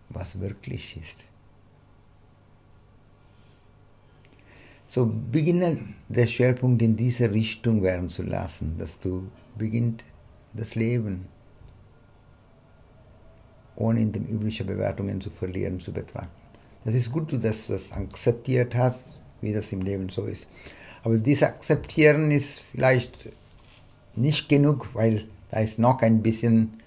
[0.08, 1.26] was wirklich ist.
[4.86, 5.78] So beginne
[6.08, 10.04] der Schwerpunkt in diese Richtung werden zu lassen, dass du beginnt
[10.52, 11.26] das Leben
[13.76, 16.43] ohne in den üblichen Bewertungen zu verlieren, zu betrachten.
[16.84, 20.48] Das ist gut, dass du das akzeptiert hast, wie das im Leben so ist.
[21.02, 23.28] Aber dieses Akzeptieren ist vielleicht
[24.16, 26.80] nicht genug, weil da ist noch ein bisschen,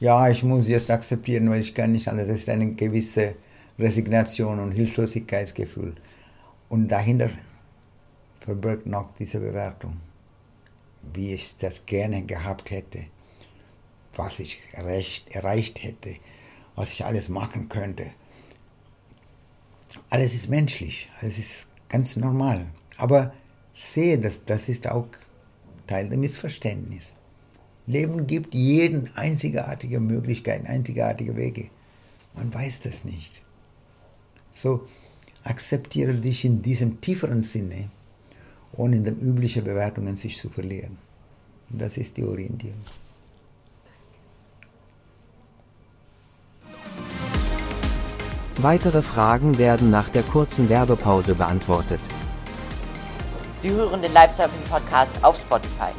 [0.00, 2.28] ja, ich muss jetzt akzeptieren, weil ich kann nicht anders.
[2.28, 3.34] Das ist eine gewisse
[3.78, 5.94] Resignation und Hilflosigkeitsgefühl.
[6.68, 7.30] Und dahinter
[8.40, 9.98] verbirgt noch diese Bewertung,
[11.14, 13.04] wie ich das gerne gehabt hätte,
[14.14, 16.16] was ich erreicht, erreicht hätte,
[16.74, 18.06] was ich alles machen könnte.
[20.10, 22.66] Alles ist menschlich, alles ist ganz normal.
[22.96, 23.32] Aber
[23.74, 25.08] sehe, dass das ist auch
[25.86, 27.16] Teil des Missverständnisses.
[27.86, 31.70] Leben gibt jeden einzigartige Möglichkeiten, einzigartige Wege.
[32.34, 33.42] Man weiß das nicht.
[34.52, 34.86] So
[35.42, 37.90] akzeptiere dich in diesem tieferen Sinne
[38.72, 40.98] ohne in den üblichen Bewertungen sich zu verlieren.
[41.68, 42.80] Das ist die Orientierung.
[48.60, 52.00] Weitere Fragen werden nach der kurzen Werbepause beantwortet.
[53.62, 55.92] Sie hören den Live-Surfing-Podcast auf Spotify.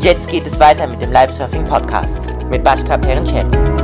[0.00, 3.75] Jetzt geht es weiter mit dem Live-Surfing Podcast mit Bashka Perenchel.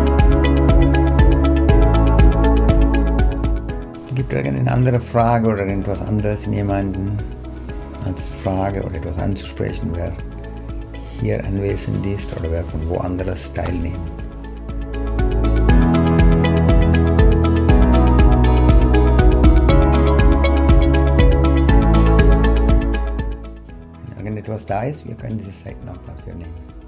[4.23, 7.19] Gibt es eine andere Frage oder irgendwas anderes in jemanden?
[8.07, 10.13] als Frage oder etwas anzusprechen, wer
[11.21, 13.97] hier anwesend ist oder wer von woanders teilnimmt.
[24.09, 26.82] Wenn irgendetwas da ist, wir können diese Zeit noch dafür nehmen.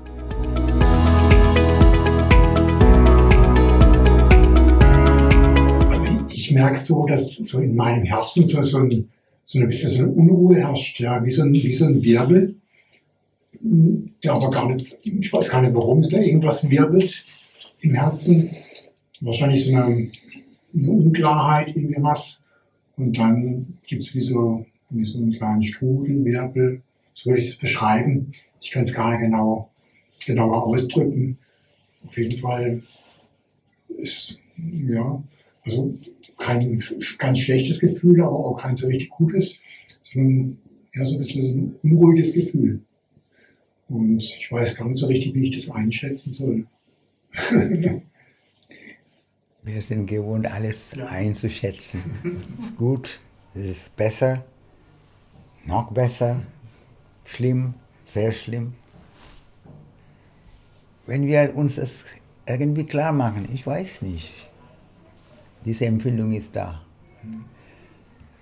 [6.44, 9.08] Ich merke so, dass so in meinem Herzen so, so, ein,
[9.44, 12.56] so ein bisschen so eine Unruhe herrscht, ja, wie so ein, wie so ein Wirbel,
[13.62, 17.24] der aber gar nicht, ich weiß gar nicht, warum es da irgendwas wirbelt
[17.80, 18.50] im Herzen.
[19.20, 20.10] Wahrscheinlich so eine,
[20.74, 22.44] eine Unklarheit, irgendwie was.
[22.96, 26.82] Und dann gibt es wie so, wie so einen kleinen Strudel, Wirbel,
[27.14, 28.32] so würde ich es beschreiben.
[28.60, 29.70] Ich kann es gar nicht genau,
[30.26, 31.38] genauer ausdrücken.
[32.06, 32.82] Auf jeden Fall
[33.88, 34.38] ist,
[34.86, 35.22] ja,
[35.64, 35.94] also
[36.38, 36.82] kein
[37.18, 39.60] ganz schlechtes Gefühl, aber auch kein so richtig gutes,
[40.12, 40.58] sondern
[40.94, 42.80] ja, so ein bisschen so ein unruhiges Gefühl.
[43.88, 46.66] Und ich weiß gar nicht so richtig, wie ich das einschätzen soll.
[49.62, 52.02] Wir sind gewohnt, alles einzuschätzen.
[52.60, 53.18] Ist gut,
[53.54, 54.44] es ist besser,
[55.64, 56.42] noch besser,
[57.24, 57.72] schlimm,
[58.04, 58.74] sehr schlimm.
[61.06, 62.04] Wenn wir uns das
[62.46, 64.50] irgendwie klar machen, ich weiß nicht,
[65.64, 66.82] diese Empfindung ist da.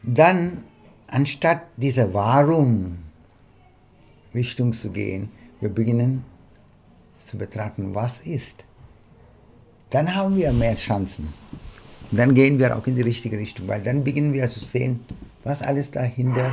[0.02, 0.64] Dann,
[1.06, 2.98] anstatt diese Warum
[4.34, 6.24] Richtung zu gehen, wir beginnen
[7.18, 8.64] zu betrachten, was ist
[9.92, 11.28] dann haben wir mehr Chancen.
[12.10, 15.00] Dann gehen wir auch in die richtige Richtung, weil dann beginnen wir zu sehen,
[15.44, 16.50] was alles dahinter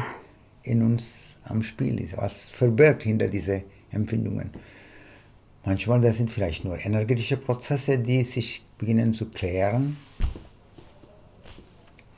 [0.63, 4.49] in uns am Spiel ist, was verbirgt hinter diese Empfindungen.
[5.63, 9.97] Manchmal das sind vielleicht nur energetische Prozesse, die sich beginnen zu klären.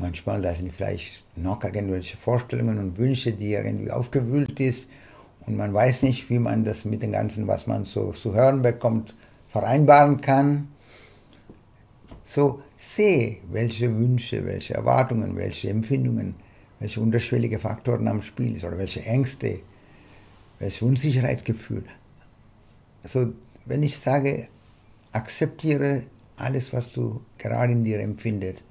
[0.02, 4.90] Manchmal da sind vielleicht noch irgendwelche Vorstellungen und Wünsche, die irgendwie aufgewühlt ist
[5.46, 8.64] und man weiß nicht, wie man das mit dem Ganzen, was man so zu hören
[8.64, 9.16] bekommt,
[9.50, 10.70] vereinbaren kann.
[12.24, 16.34] So sehe, welche Wünsche, welche Erwartungen, welche Empfindungen,
[16.80, 19.60] welche unterschwellige Faktoren am Spiel sind oder welche Ängste,
[20.58, 21.84] welche Unsicherheitsgefühle.
[23.04, 23.34] Also
[23.66, 24.48] wenn ich sage,
[25.12, 26.04] akzeptiere
[26.38, 28.64] alles, was du gerade in dir empfindest,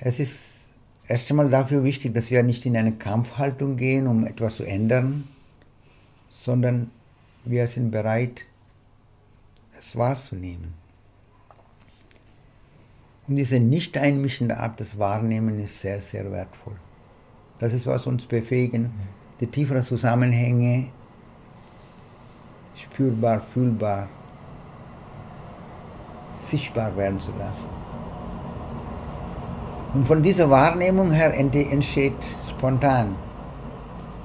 [0.00, 0.68] es ist
[1.06, 5.28] erst einmal dafür wichtig, dass wir nicht in eine Kampfhaltung gehen, um etwas zu ändern,
[6.28, 6.90] sondern
[7.44, 8.46] wir sind bereit,
[9.78, 10.74] es wahrzunehmen.
[13.28, 16.74] Und diese nicht einmischende Art des Wahrnehmens ist sehr, sehr wertvoll.
[17.58, 18.90] Das ist, was uns befähigen,
[19.38, 20.88] die tieferen Zusammenhänge
[22.74, 24.08] spürbar, fühlbar,
[26.36, 27.79] sichtbar werden zu lassen.
[29.92, 32.14] Und von dieser Wahrnehmung her entsteht
[32.48, 33.16] spontan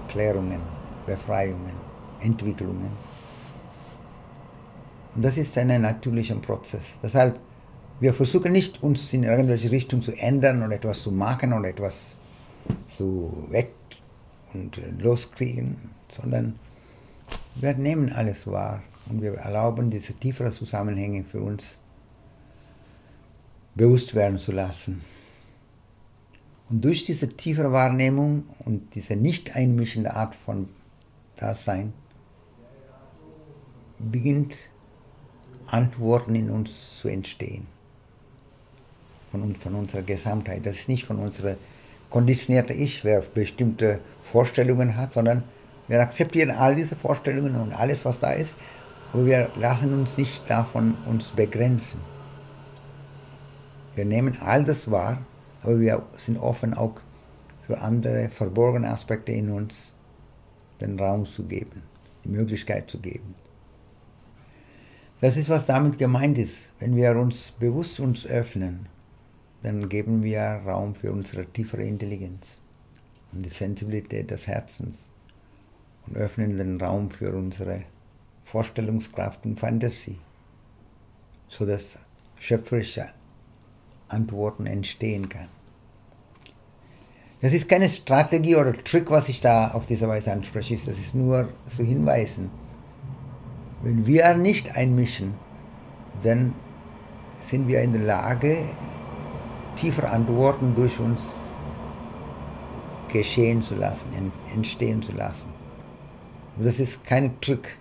[0.08, 0.62] Klärungen,
[1.08, 1.74] Befreiungen,
[2.22, 2.92] Entwicklungen.
[5.16, 7.00] Und das ist ein natürlicher Prozess.
[7.02, 7.40] Deshalb,
[8.00, 12.20] wir versuchen nicht, uns in irgendwelche Richtung zu ändern oder etwas zu machen oder etwas
[12.86, 13.74] zu weg
[14.54, 15.78] und loskriegen,
[16.10, 16.60] sondern
[17.56, 21.80] wir nehmen alles wahr und wir erlauben diese tieferen Zusammenhänge für uns
[23.74, 25.02] bewusst werden zu lassen.
[26.70, 30.68] Und durch diese tiefere Wahrnehmung und diese nicht einmischende Art von
[31.36, 31.94] Dasein
[34.00, 34.58] beginnt
[35.68, 37.68] Antworten in uns zu entstehen.
[39.32, 40.66] Von, uns, von unserer Gesamtheit.
[40.66, 41.58] Das ist nicht von unserer
[42.10, 45.44] konditionierten Ich, wer bestimmte Vorstellungen hat, sondern
[45.88, 48.58] wir akzeptieren all diese Vorstellungen und alles, was da ist,
[49.14, 52.00] aber wir lassen uns nicht davon uns begrenzen.
[53.96, 55.20] Wir nehmen all das wahr,
[55.66, 57.02] aber wir sind offen auch
[57.66, 59.96] für andere verborgene Aspekte in uns
[60.80, 61.82] den Raum zu geben,
[62.24, 63.34] die Möglichkeit zu geben.
[65.22, 66.72] Das ist, was damit gemeint ist.
[66.80, 68.88] Wenn wir uns bewusst uns öffnen,
[69.64, 72.62] dann geben wir Raum für unsere tiefere Intelligenz
[73.32, 75.14] und die Sensibilität des Herzens
[76.06, 77.86] und öffnen den Raum für unsere
[78.44, 80.20] Vorstellungskraft und Fantasie,
[81.48, 81.98] sodass
[82.38, 83.08] schöpferische
[84.10, 85.55] Antworten entstehen kann.
[87.46, 91.14] Das ist keine Strategie oder Trick, was ich da auf diese Weise anspreche, das ist
[91.14, 92.50] nur zu hinweisen.
[93.84, 95.36] Wenn wir nicht einmischen,
[96.24, 96.56] dann
[97.40, 98.66] sind wir in der Lage,
[99.76, 101.52] tiefere Antworten durch uns
[103.14, 104.10] geschehen zu lassen,
[104.52, 105.50] entstehen zu lassen.
[106.58, 107.78] Und das ist kein Trick.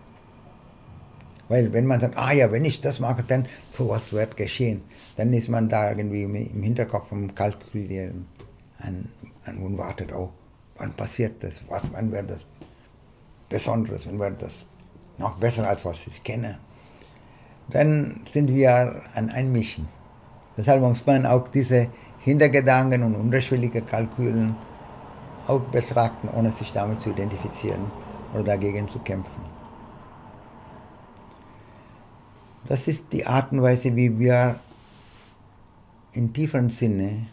[1.48, 4.82] Weil wenn man sagt, ah ja, wenn ich das mache, dann sowas wird geschehen,
[5.16, 8.26] dann ist man da irgendwie im Hinterkopf am Kalkulieren
[8.78, 9.08] an
[9.46, 10.30] und wartet, oh,
[10.76, 11.62] wann passiert das?
[11.68, 12.46] Was, wann wird das
[13.48, 14.06] Besonderes?
[14.06, 14.64] Wann wird das
[15.18, 16.58] noch besser als was ich kenne?
[17.70, 19.88] Dann sind wir an Einmischen.
[20.56, 21.88] Deshalb muss man auch diese
[22.20, 24.56] Hintergedanken und unterschwellige Kalkülen
[25.46, 27.90] auch betrachten, ohne sich damit zu identifizieren
[28.32, 29.42] oder dagegen zu kämpfen.
[32.66, 34.58] Das ist die Art und Weise, wie wir
[36.12, 37.26] in tieferen Sinne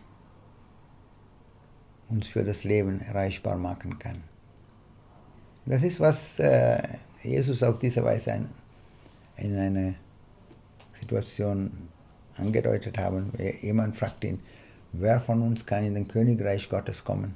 [2.11, 4.23] uns für das Leben erreichbar machen kann.
[5.65, 6.81] Das ist, was äh,
[7.23, 8.45] Jesus auf diese Weise
[9.37, 9.93] in einer
[10.93, 11.89] Situation
[12.37, 13.31] angedeutet haben.
[13.61, 14.39] Jemand fragt ihn,
[14.91, 17.35] wer von uns kann in den Königreich Gottes kommen?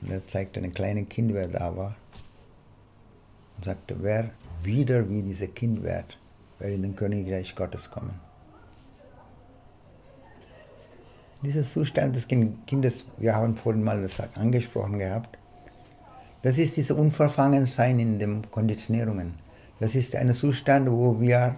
[0.00, 1.96] Und er zeigte ein kleines Kind, wer da war.
[3.56, 4.30] Und sagte, wer
[4.62, 6.18] wieder wie dieses Kind wird,
[6.58, 8.20] wird in den Königreich Gottes kommen.
[11.42, 15.38] Dieser Zustand des Kindes, wir haben vorhin mal das angesprochen gehabt,
[16.42, 19.34] das ist dieses Unverfangensein in den Konditionierungen.
[19.80, 21.56] Das ist ein Zustand, wo wir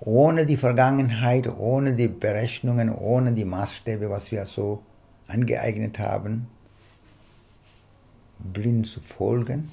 [0.00, 4.82] ohne die Vergangenheit, ohne die Berechnungen, ohne die Maßstäbe, was wir so
[5.28, 6.48] angeeignet haben,
[8.38, 9.70] blind zu folgen,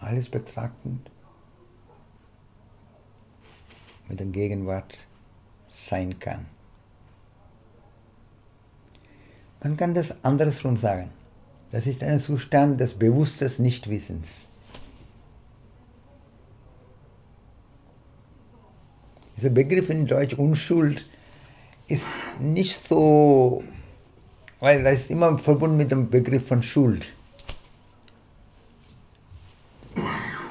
[0.00, 1.08] alles betrachtend,
[4.08, 5.06] mit der Gegenwart
[5.68, 6.46] sein kann.
[9.62, 11.10] Man kann das andersrum sagen.
[11.70, 14.46] Das ist ein Zustand des bewussten Nichtwissens.
[19.36, 21.06] Dieser Begriff in Deutsch Unschuld
[21.86, 22.06] ist
[22.40, 23.62] nicht so,
[24.58, 27.06] weil das ist immer verbunden mit dem Begriff von Schuld.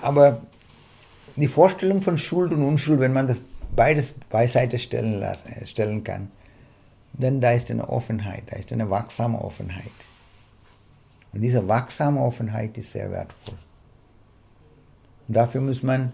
[0.02, 0.42] Aber
[1.36, 3.42] die Vorstellung von Schuld und Unschuld, wenn man das
[3.76, 6.32] beides beiseite stellen, lassen, stellen kann,
[7.20, 9.92] dann da ist eine Offenheit, da ist eine wachsame Offenheit.
[11.34, 13.58] Und diese wachsame Offenheit ist sehr wertvoll.
[15.28, 16.14] Und dafür muss man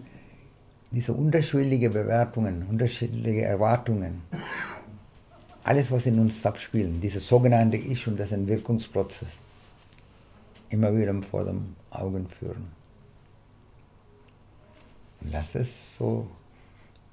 [0.90, 4.22] diese unterschiedlichen Bewertungen, unterschiedliche Erwartungen,
[5.62, 9.38] alles, was in uns abspielt, diese sogenannte Ich und das Entwirkungsprozess,
[10.70, 12.68] immer wieder vor den Augen führen.
[15.20, 16.26] Und lass es so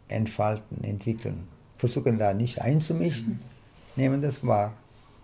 [0.07, 1.47] entfalten, entwickeln.
[1.77, 3.39] Versuchen da nicht einzumischen,
[3.95, 4.73] nehmen das wahr.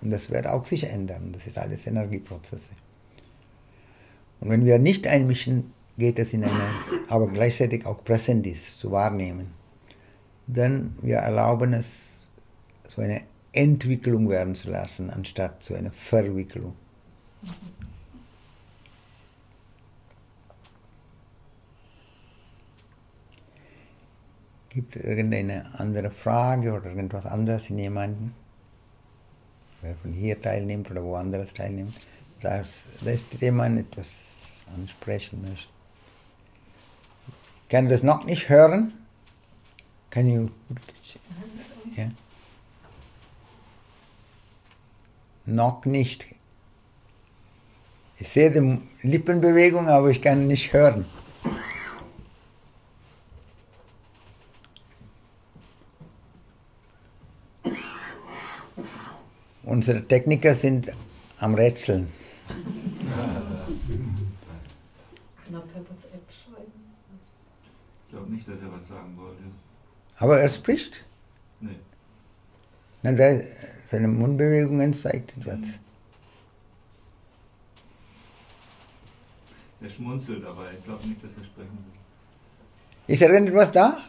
[0.02, 1.32] Und das wird auch sich ändern.
[1.34, 2.72] Das ist alles Energieprozesse.
[4.40, 6.54] Und wenn wir nicht einmischen, geht es in eine,
[7.10, 9.52] aber gleichzeitig auch präsent ist, zu wahrnehmen.
[10.48, 12.32] Dann wir erlauben es,
[12.88, 16.74] so eine Entwicklung werden zu lassen, anstatt so eine Verwicklung.
[24.70, 28.34] Gibt es irgendeine andere Frage oder irgendwas anderes in jemanden?
[29.82, 31.96] Wer von hier teilnimmt oder woanders teilnimmt,
[32.42, 35.70] dass, dass jemand etwas ansprechen möchte.
[37.70, 38.94] Kann das noch nicht hören?
[40.10, 40.50] Can you?
[41.96, 42.10] Ja.
[45.46, 46.26] Noch nicht.
[48.18, 51.06] Ich sehe die Lippenbewegung, aber ich kann nicht hören.
[59.70, 60.90] Unsere Techniker sind
[61.38, 62.08] am Rätseln.
[68.08, 69.44] Ich glaube nicht, dass er was sagen wollte.
[70.18, 71.06] Aber er spricht.
[71.62, 71.76] Nee.
[73.04, 73.44] Na, der,
[73.86, 75.80] seine Mundbewegungen zeigt etwas.
[79.82, 83.14] Er schmunzelt, aber ich glaube nicht, dass er sprechen will.
[83.14, 84.00] Ist irgendetwas da?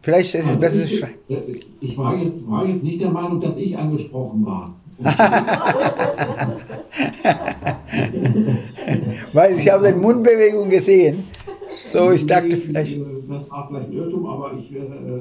[0.00, 1.18] Vielleicht ist es Also besser zu ich, schreiben.
[1.28, 4.74] äh, ich war jetzt, war jetzt nicht der Meinung, dass ich angesprochen war.
[9.32, 11.24] Weil ich habe seine Mundbewegung gesehen.
[11.92, 12.96] So, ich dachte vielleicht.
[12.96, 14.80] äh, Das war vielleicht ein Irrtum, aber ich, äh,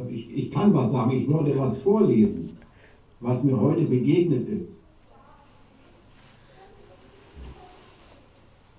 [0.10, 1.12] ich, ich kann was sagen.
[1.12, 2.58] Ich würde was vorlesen,
[3.20, 4.78] was mir heute begegnet ist.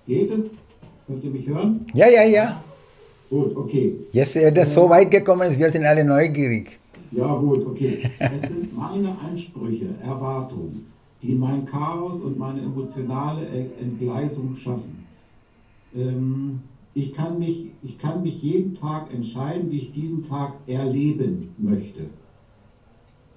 [0.05, 0.49] Geht es?
[1.07, 1.85] Könnt ihr mich hören?
[1.93, 2.63] Ja, ja, ja.
[3.29, 3.95] Gut, okay.
[4.11, 6.79] Jetzt er das so weit gekommen ist, wir sind alle neugierig.
[7.11, 7.99] Ja, gut, okay.
[8.19, 10.85] Es sind meine Ansprüche, Erwartungen,
[11.21, 13.47] die mein Chaos und meine emotionale
[13.79, 15.05] Entgleisung schaffen.
[15.95, 16.59] Ähm,
[16.93, 22.09] ich, kann mich, ich kann mich jeden Tag entscheiden, wie ich diesen Tag erleben möchte.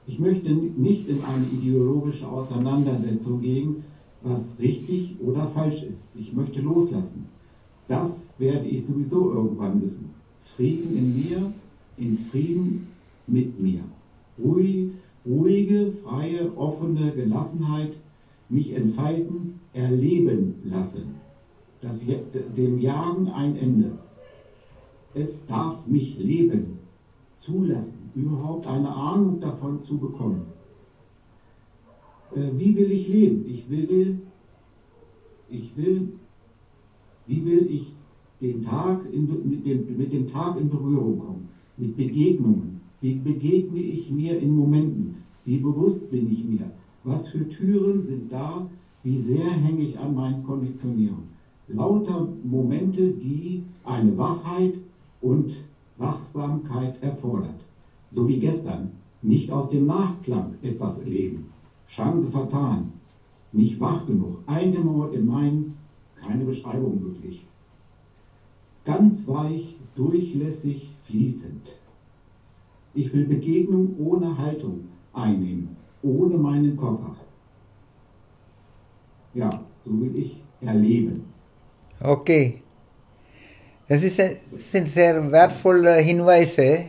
[0.07, 3.85] Ich möchte nicht in eine ideologische Auseinandersetzung gehen,
[4.20, 6.12] was richtig oder falsch ist.
[6.16, 7.27] Ich möchte loslassen.
[7.89, 10.11] Das werde ich sowieso irgendwann müssen.
[10.57, 11.53] Frieden in mir,
[11.97, 12.89] in Frieden
[13.33, 13.80] mit mir.
[14.39, 14.91] Ruhig,
[15.26, 17.97] ruhige, freie, offene Gelassenheit
[18.49, 21.14] mich entfalten, erleben lassen.
[21.80, 22.07] Das,
[22.57, 23.99] dem Jagen ein Ende.
[25.14, 26.78] Es darf mich leben,
[27.37, 30.47] zulassen, überhaupt eine Ahnung davon zu bekommen.
[32.35, 33.45] Äh, wie will ich leben?
[33.47, 34.20] Ich will,
[35.49, 36.12] ich will,
[37.26, 37.93] wie will ich
[38.41, 42.72] den Tag in, mit, dem, mit dem Tag in Berührung kommen, mit Begegnungen.
[43.03, 45.16] Wie begegne ich mir in Momenten?
[45.44, 46.70] Wie bewusst bin ich mir?
[47.03, 48.70] Was für Türen sind da?
[49.03, 51.26] Wie sehr hänge ich an meinen Konditionierungen?
[51.66, 54.78] Lauter Momente, die eine Wachheit
[55.20, 55.53] und
[55.98, 57.61] Wachsamkeit erfordert.
[58.09, 58.92] So wie gestern.
[59.20, 61.48] Nicht aus dem Nachklang etwas erleben.
[61.88, 62.92] Chance vertan.
[63.53, 64.42] Nicht wach genug.
[64.46, 65.74] Eingemauert in meinen,
[66.16, 67.46] keine Beschreibung möglich
[68.84, 71.76] ganz weich, durchlässig, fließend.
[72.95, 77.16] Ich will Begegnung ohne Haltung einnehmen, ohne meinen Koffer.
[79.34, 81.24] Ja, so will ich erleben.
[82.01, 82.62] Okay.
[83.88, 86.86] Das, ist, das sind sehr wertvolle Hinweise.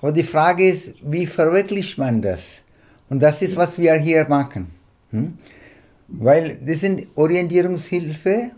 [0.00, 2.62] Aber die Frage ist, wie verwirklicht man das?
[3.08, 4.68] Und das ist, was wir hier machen.
[5.10, 5.38] Hm?
[6.08, 8.52] Weil das sind Orientierungshilfe,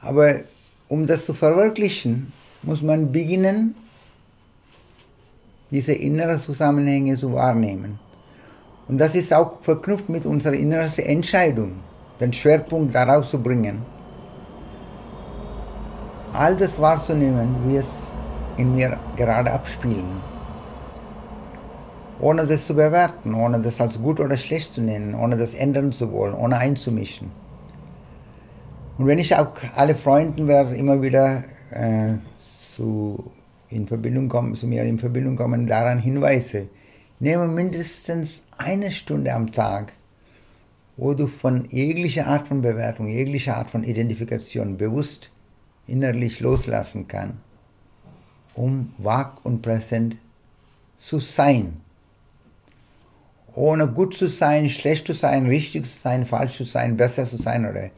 [0.00, 0.40] aber
[0.88, 2.32] um das zu verwirklichen,
[2.62, 3.74] muss man beginnen,
[5.70, 7.98] diese inneren Zusammenhänge zu wahrnehmen.
[8.88, 11.72] Und das ist auch verknüpft mit unserer inneren Entscheidung,
[12.20, 13.82] den Schwerpunkt darauf zu bringen.
[16.32, 18.12] All das wahrzunehmen, wie es
[18.56, 20.20] in mir gerade abspielen.
[22.20, 25.92] Ohne das zu bewerten, ohne das als gut oder schlecht zu nennen, ohne das ändern
[25.92, 27.30] zu wollen, ohne einzumischen.
[28.98, 32.14] Und wenn ich auch alle Freunden werde immer wieder äh,
[32.74, 33.30] zu,
[33.68, 36.68] in Verbindung kommen, zu mir in Verbindung kommen, daran hinweise,
[37.18, 39.92] nehme mindestens eine Stunde am Tag,
[40.96, 45.30] wo du von jeglicher Art von Bewertung, jeglicher Art von Identifikation bewusst
[45.86, 47.36] innerlich loslassen kannst,
[48.54, 50.16] um wach und präsent
[50.96, 51.80] zu sein.
[53.54, 57.38] Ohne gut zu sein, schlecht zu sein, richtig zu sein, falsch zu sein, besser zu
[57.38, 57.90] sein oder äh,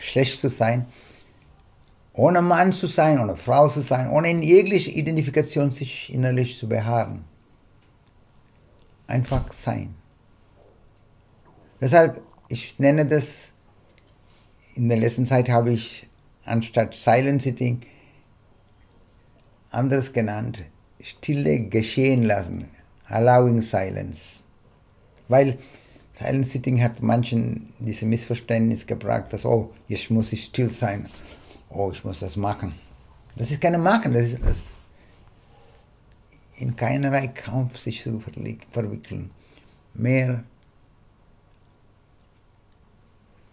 [0.00, 0.86] schlecht zu sein,
[2.16, 6.68] ohne Mann zu sein, ohne Frau zu sein, ohne in jeglicher Identifikation sich innerlich zu
[6.68, 7.24] beharren.
[9.06, 9.94] Einfach sein.
[11.80, 13.52] Deshalb, ich nenne das,
[14.74, 16.08] in der letzten Zeit habe ich
[16.44, 17.82] anstatt Silent Sitting
[19.70, 20.64] anders genannt,
[21.00, 22.70] Stille geschehen lassen,
[23.08, 24.42] allowing silence.
[25.28, 25.58] Weil
[26.18, 31.06] Silent Sitting hat manchen diese Missverständnis gebracht, dass, oh, jetzt muss ich still sein,
[31.76, 32.74] oh, ich muss das machen.
[33.36, 34.76] Das ist keine Machen, das ist das
[36.58, 39.30] in keinerlei Kampf sich zu verwickeln.
[39.94, 40.42] Mehr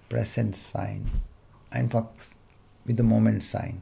[0.07, 1.09] Präsenz sein,
[1.69, 2.05] einfach
[2.85, 3.81] mit dem Moment sein.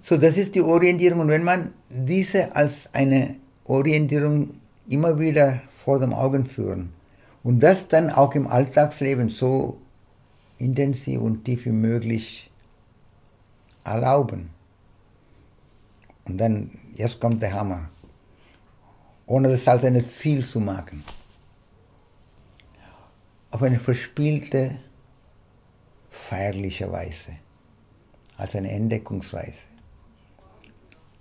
[0.00, 1.20] So, das ist die Orientierung.
[1.20, 4.50] Und wenn man diese als eine Orientierung
[4.88, 6.92] immer wieder vor den Augen führen.
[7.42, 9.78] Und das dann auch im Alltagsleben so
[10.58, 12.50] intensiv und tief wie möglich
[13.84, 14.50] erlauben.
[16.24, 17.88] Und dann, jetzt kommt der Hammer.
[19.26, 21.04] Ohne das als ein Ziel zu machen.
[23.50, 24.78] Auf eine verspielte,
[26.10, 27.32] feierliche Weise.
[28.36, 29.68] Als eine Entdeckungsweise.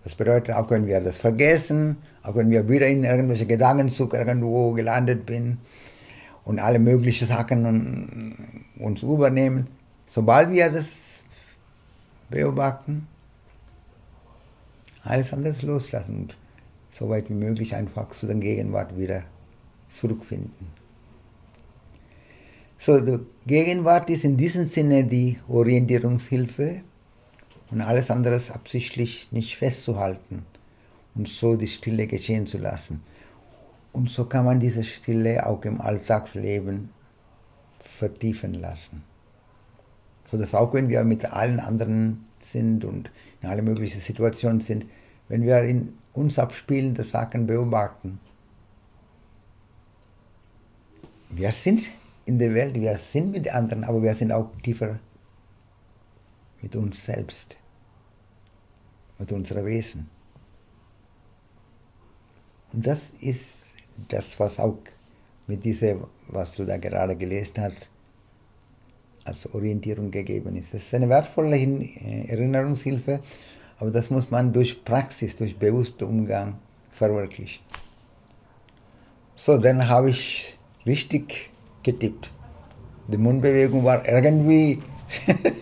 [0.04, 4.72] Das bedeutet, auch wenn wir das vergessen, auch wenn wir wieder in irgendwelche Gedankenzug irgendwo
[4.72, 5.60] gelandet bin
[6.48, 8.34] und alle möglichen Sachen
[8.80, 9.68] uns übernehmen,
[10.06, 11.26] sobald wir das
[12.30, 13.06] beobachten,
[15.04, 16.38] alles anders loslassen und
[16.90, 19.24] so weit wie möglich einfach zu der Gegenwart wieder
[19.90, 20.68] zurückfinden.
[22.78, 26.82] So, die Gegenwart ist in diesem Sinne die Orientierungshilfe
[27.72, 30.46] und alles andere absichtlich nicht festzuhalten
[31.14, 33.04] und so die Stille geschehen zu lassen.
[33.98, 36.92] Und so kann man diese Stille auch im Alltagsleben
[37.80, 39.04] vertiefen lassen.
[40.26, 43.10] So dass auch wenn wir mit allen anderen sind und
[43.42, 44.86] in alle möglichen Situationen sind,
[45.30, 48.20] wenn wir in uns abspielende Sachen beobachten,
[51.32, 51.90] wir sind
[52.26, 55.00] in der Welt, wir sind mit anderen, aber wir sind auch tiefer
[56.62, 57.58] mit uns selbst,
[59.18, 60.08] mit unserem Wesen.
[62.74, 63.67] Und das ist
[64.08, 64.78] das, was auch
[65.48, 67.90] mit diesem, was du da gerade gelesen hast,
[69.24, 70.74] als Orientierung gegeben ist.
[70.74, 73.20] Es ist eine wertvolle äh, Erinnerungshilfe,
[73.80, 76.56] aber das muss man durch Praxis, durch bewussten Umgang
[76.92, 77.62] verwirklichen.
[79.36, 81.52] So, dann habe ich richtig
[81.84, 82.32] getippt.
[83.08, 84.82] Die Mundbewegung war irgendwie.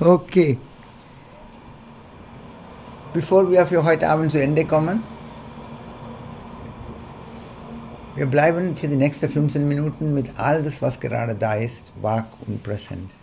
[0.00, 0.56] okay.
[3.14, 5.04] Bevor wir für heute Abend zu Ende kommen,
[8.16, 12.24] wir bleiben für die nächsten 15 Minuten mit all das, was gerade da ist, wach
[12.44, 13.14] und präsent.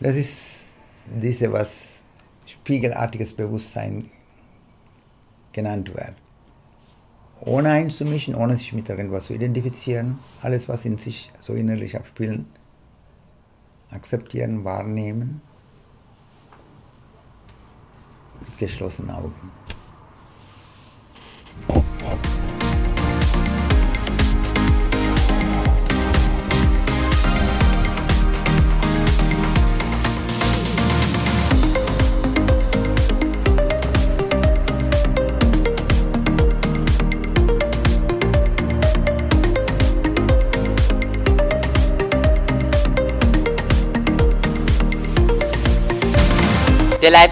[0.00, 2.04] Das ist diese, was
[2.46, 4.08] spiegelartiges Bewusstsein
[5.52, 6.14] genannt wird.
[7.40, 12.46] Ohne einzumischen, ohne sich mit irgendwas zu identifizieren, alles, was in sich so innerlich abspielt,
[13.90, 15.42] akzeptieren, wahrnehmen,
[18.40, 19.50] mit geschlossenen Augen.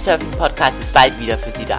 [0.06, 1.78] Der Live-Surfing-Podcast ist bald wieder für Sie da.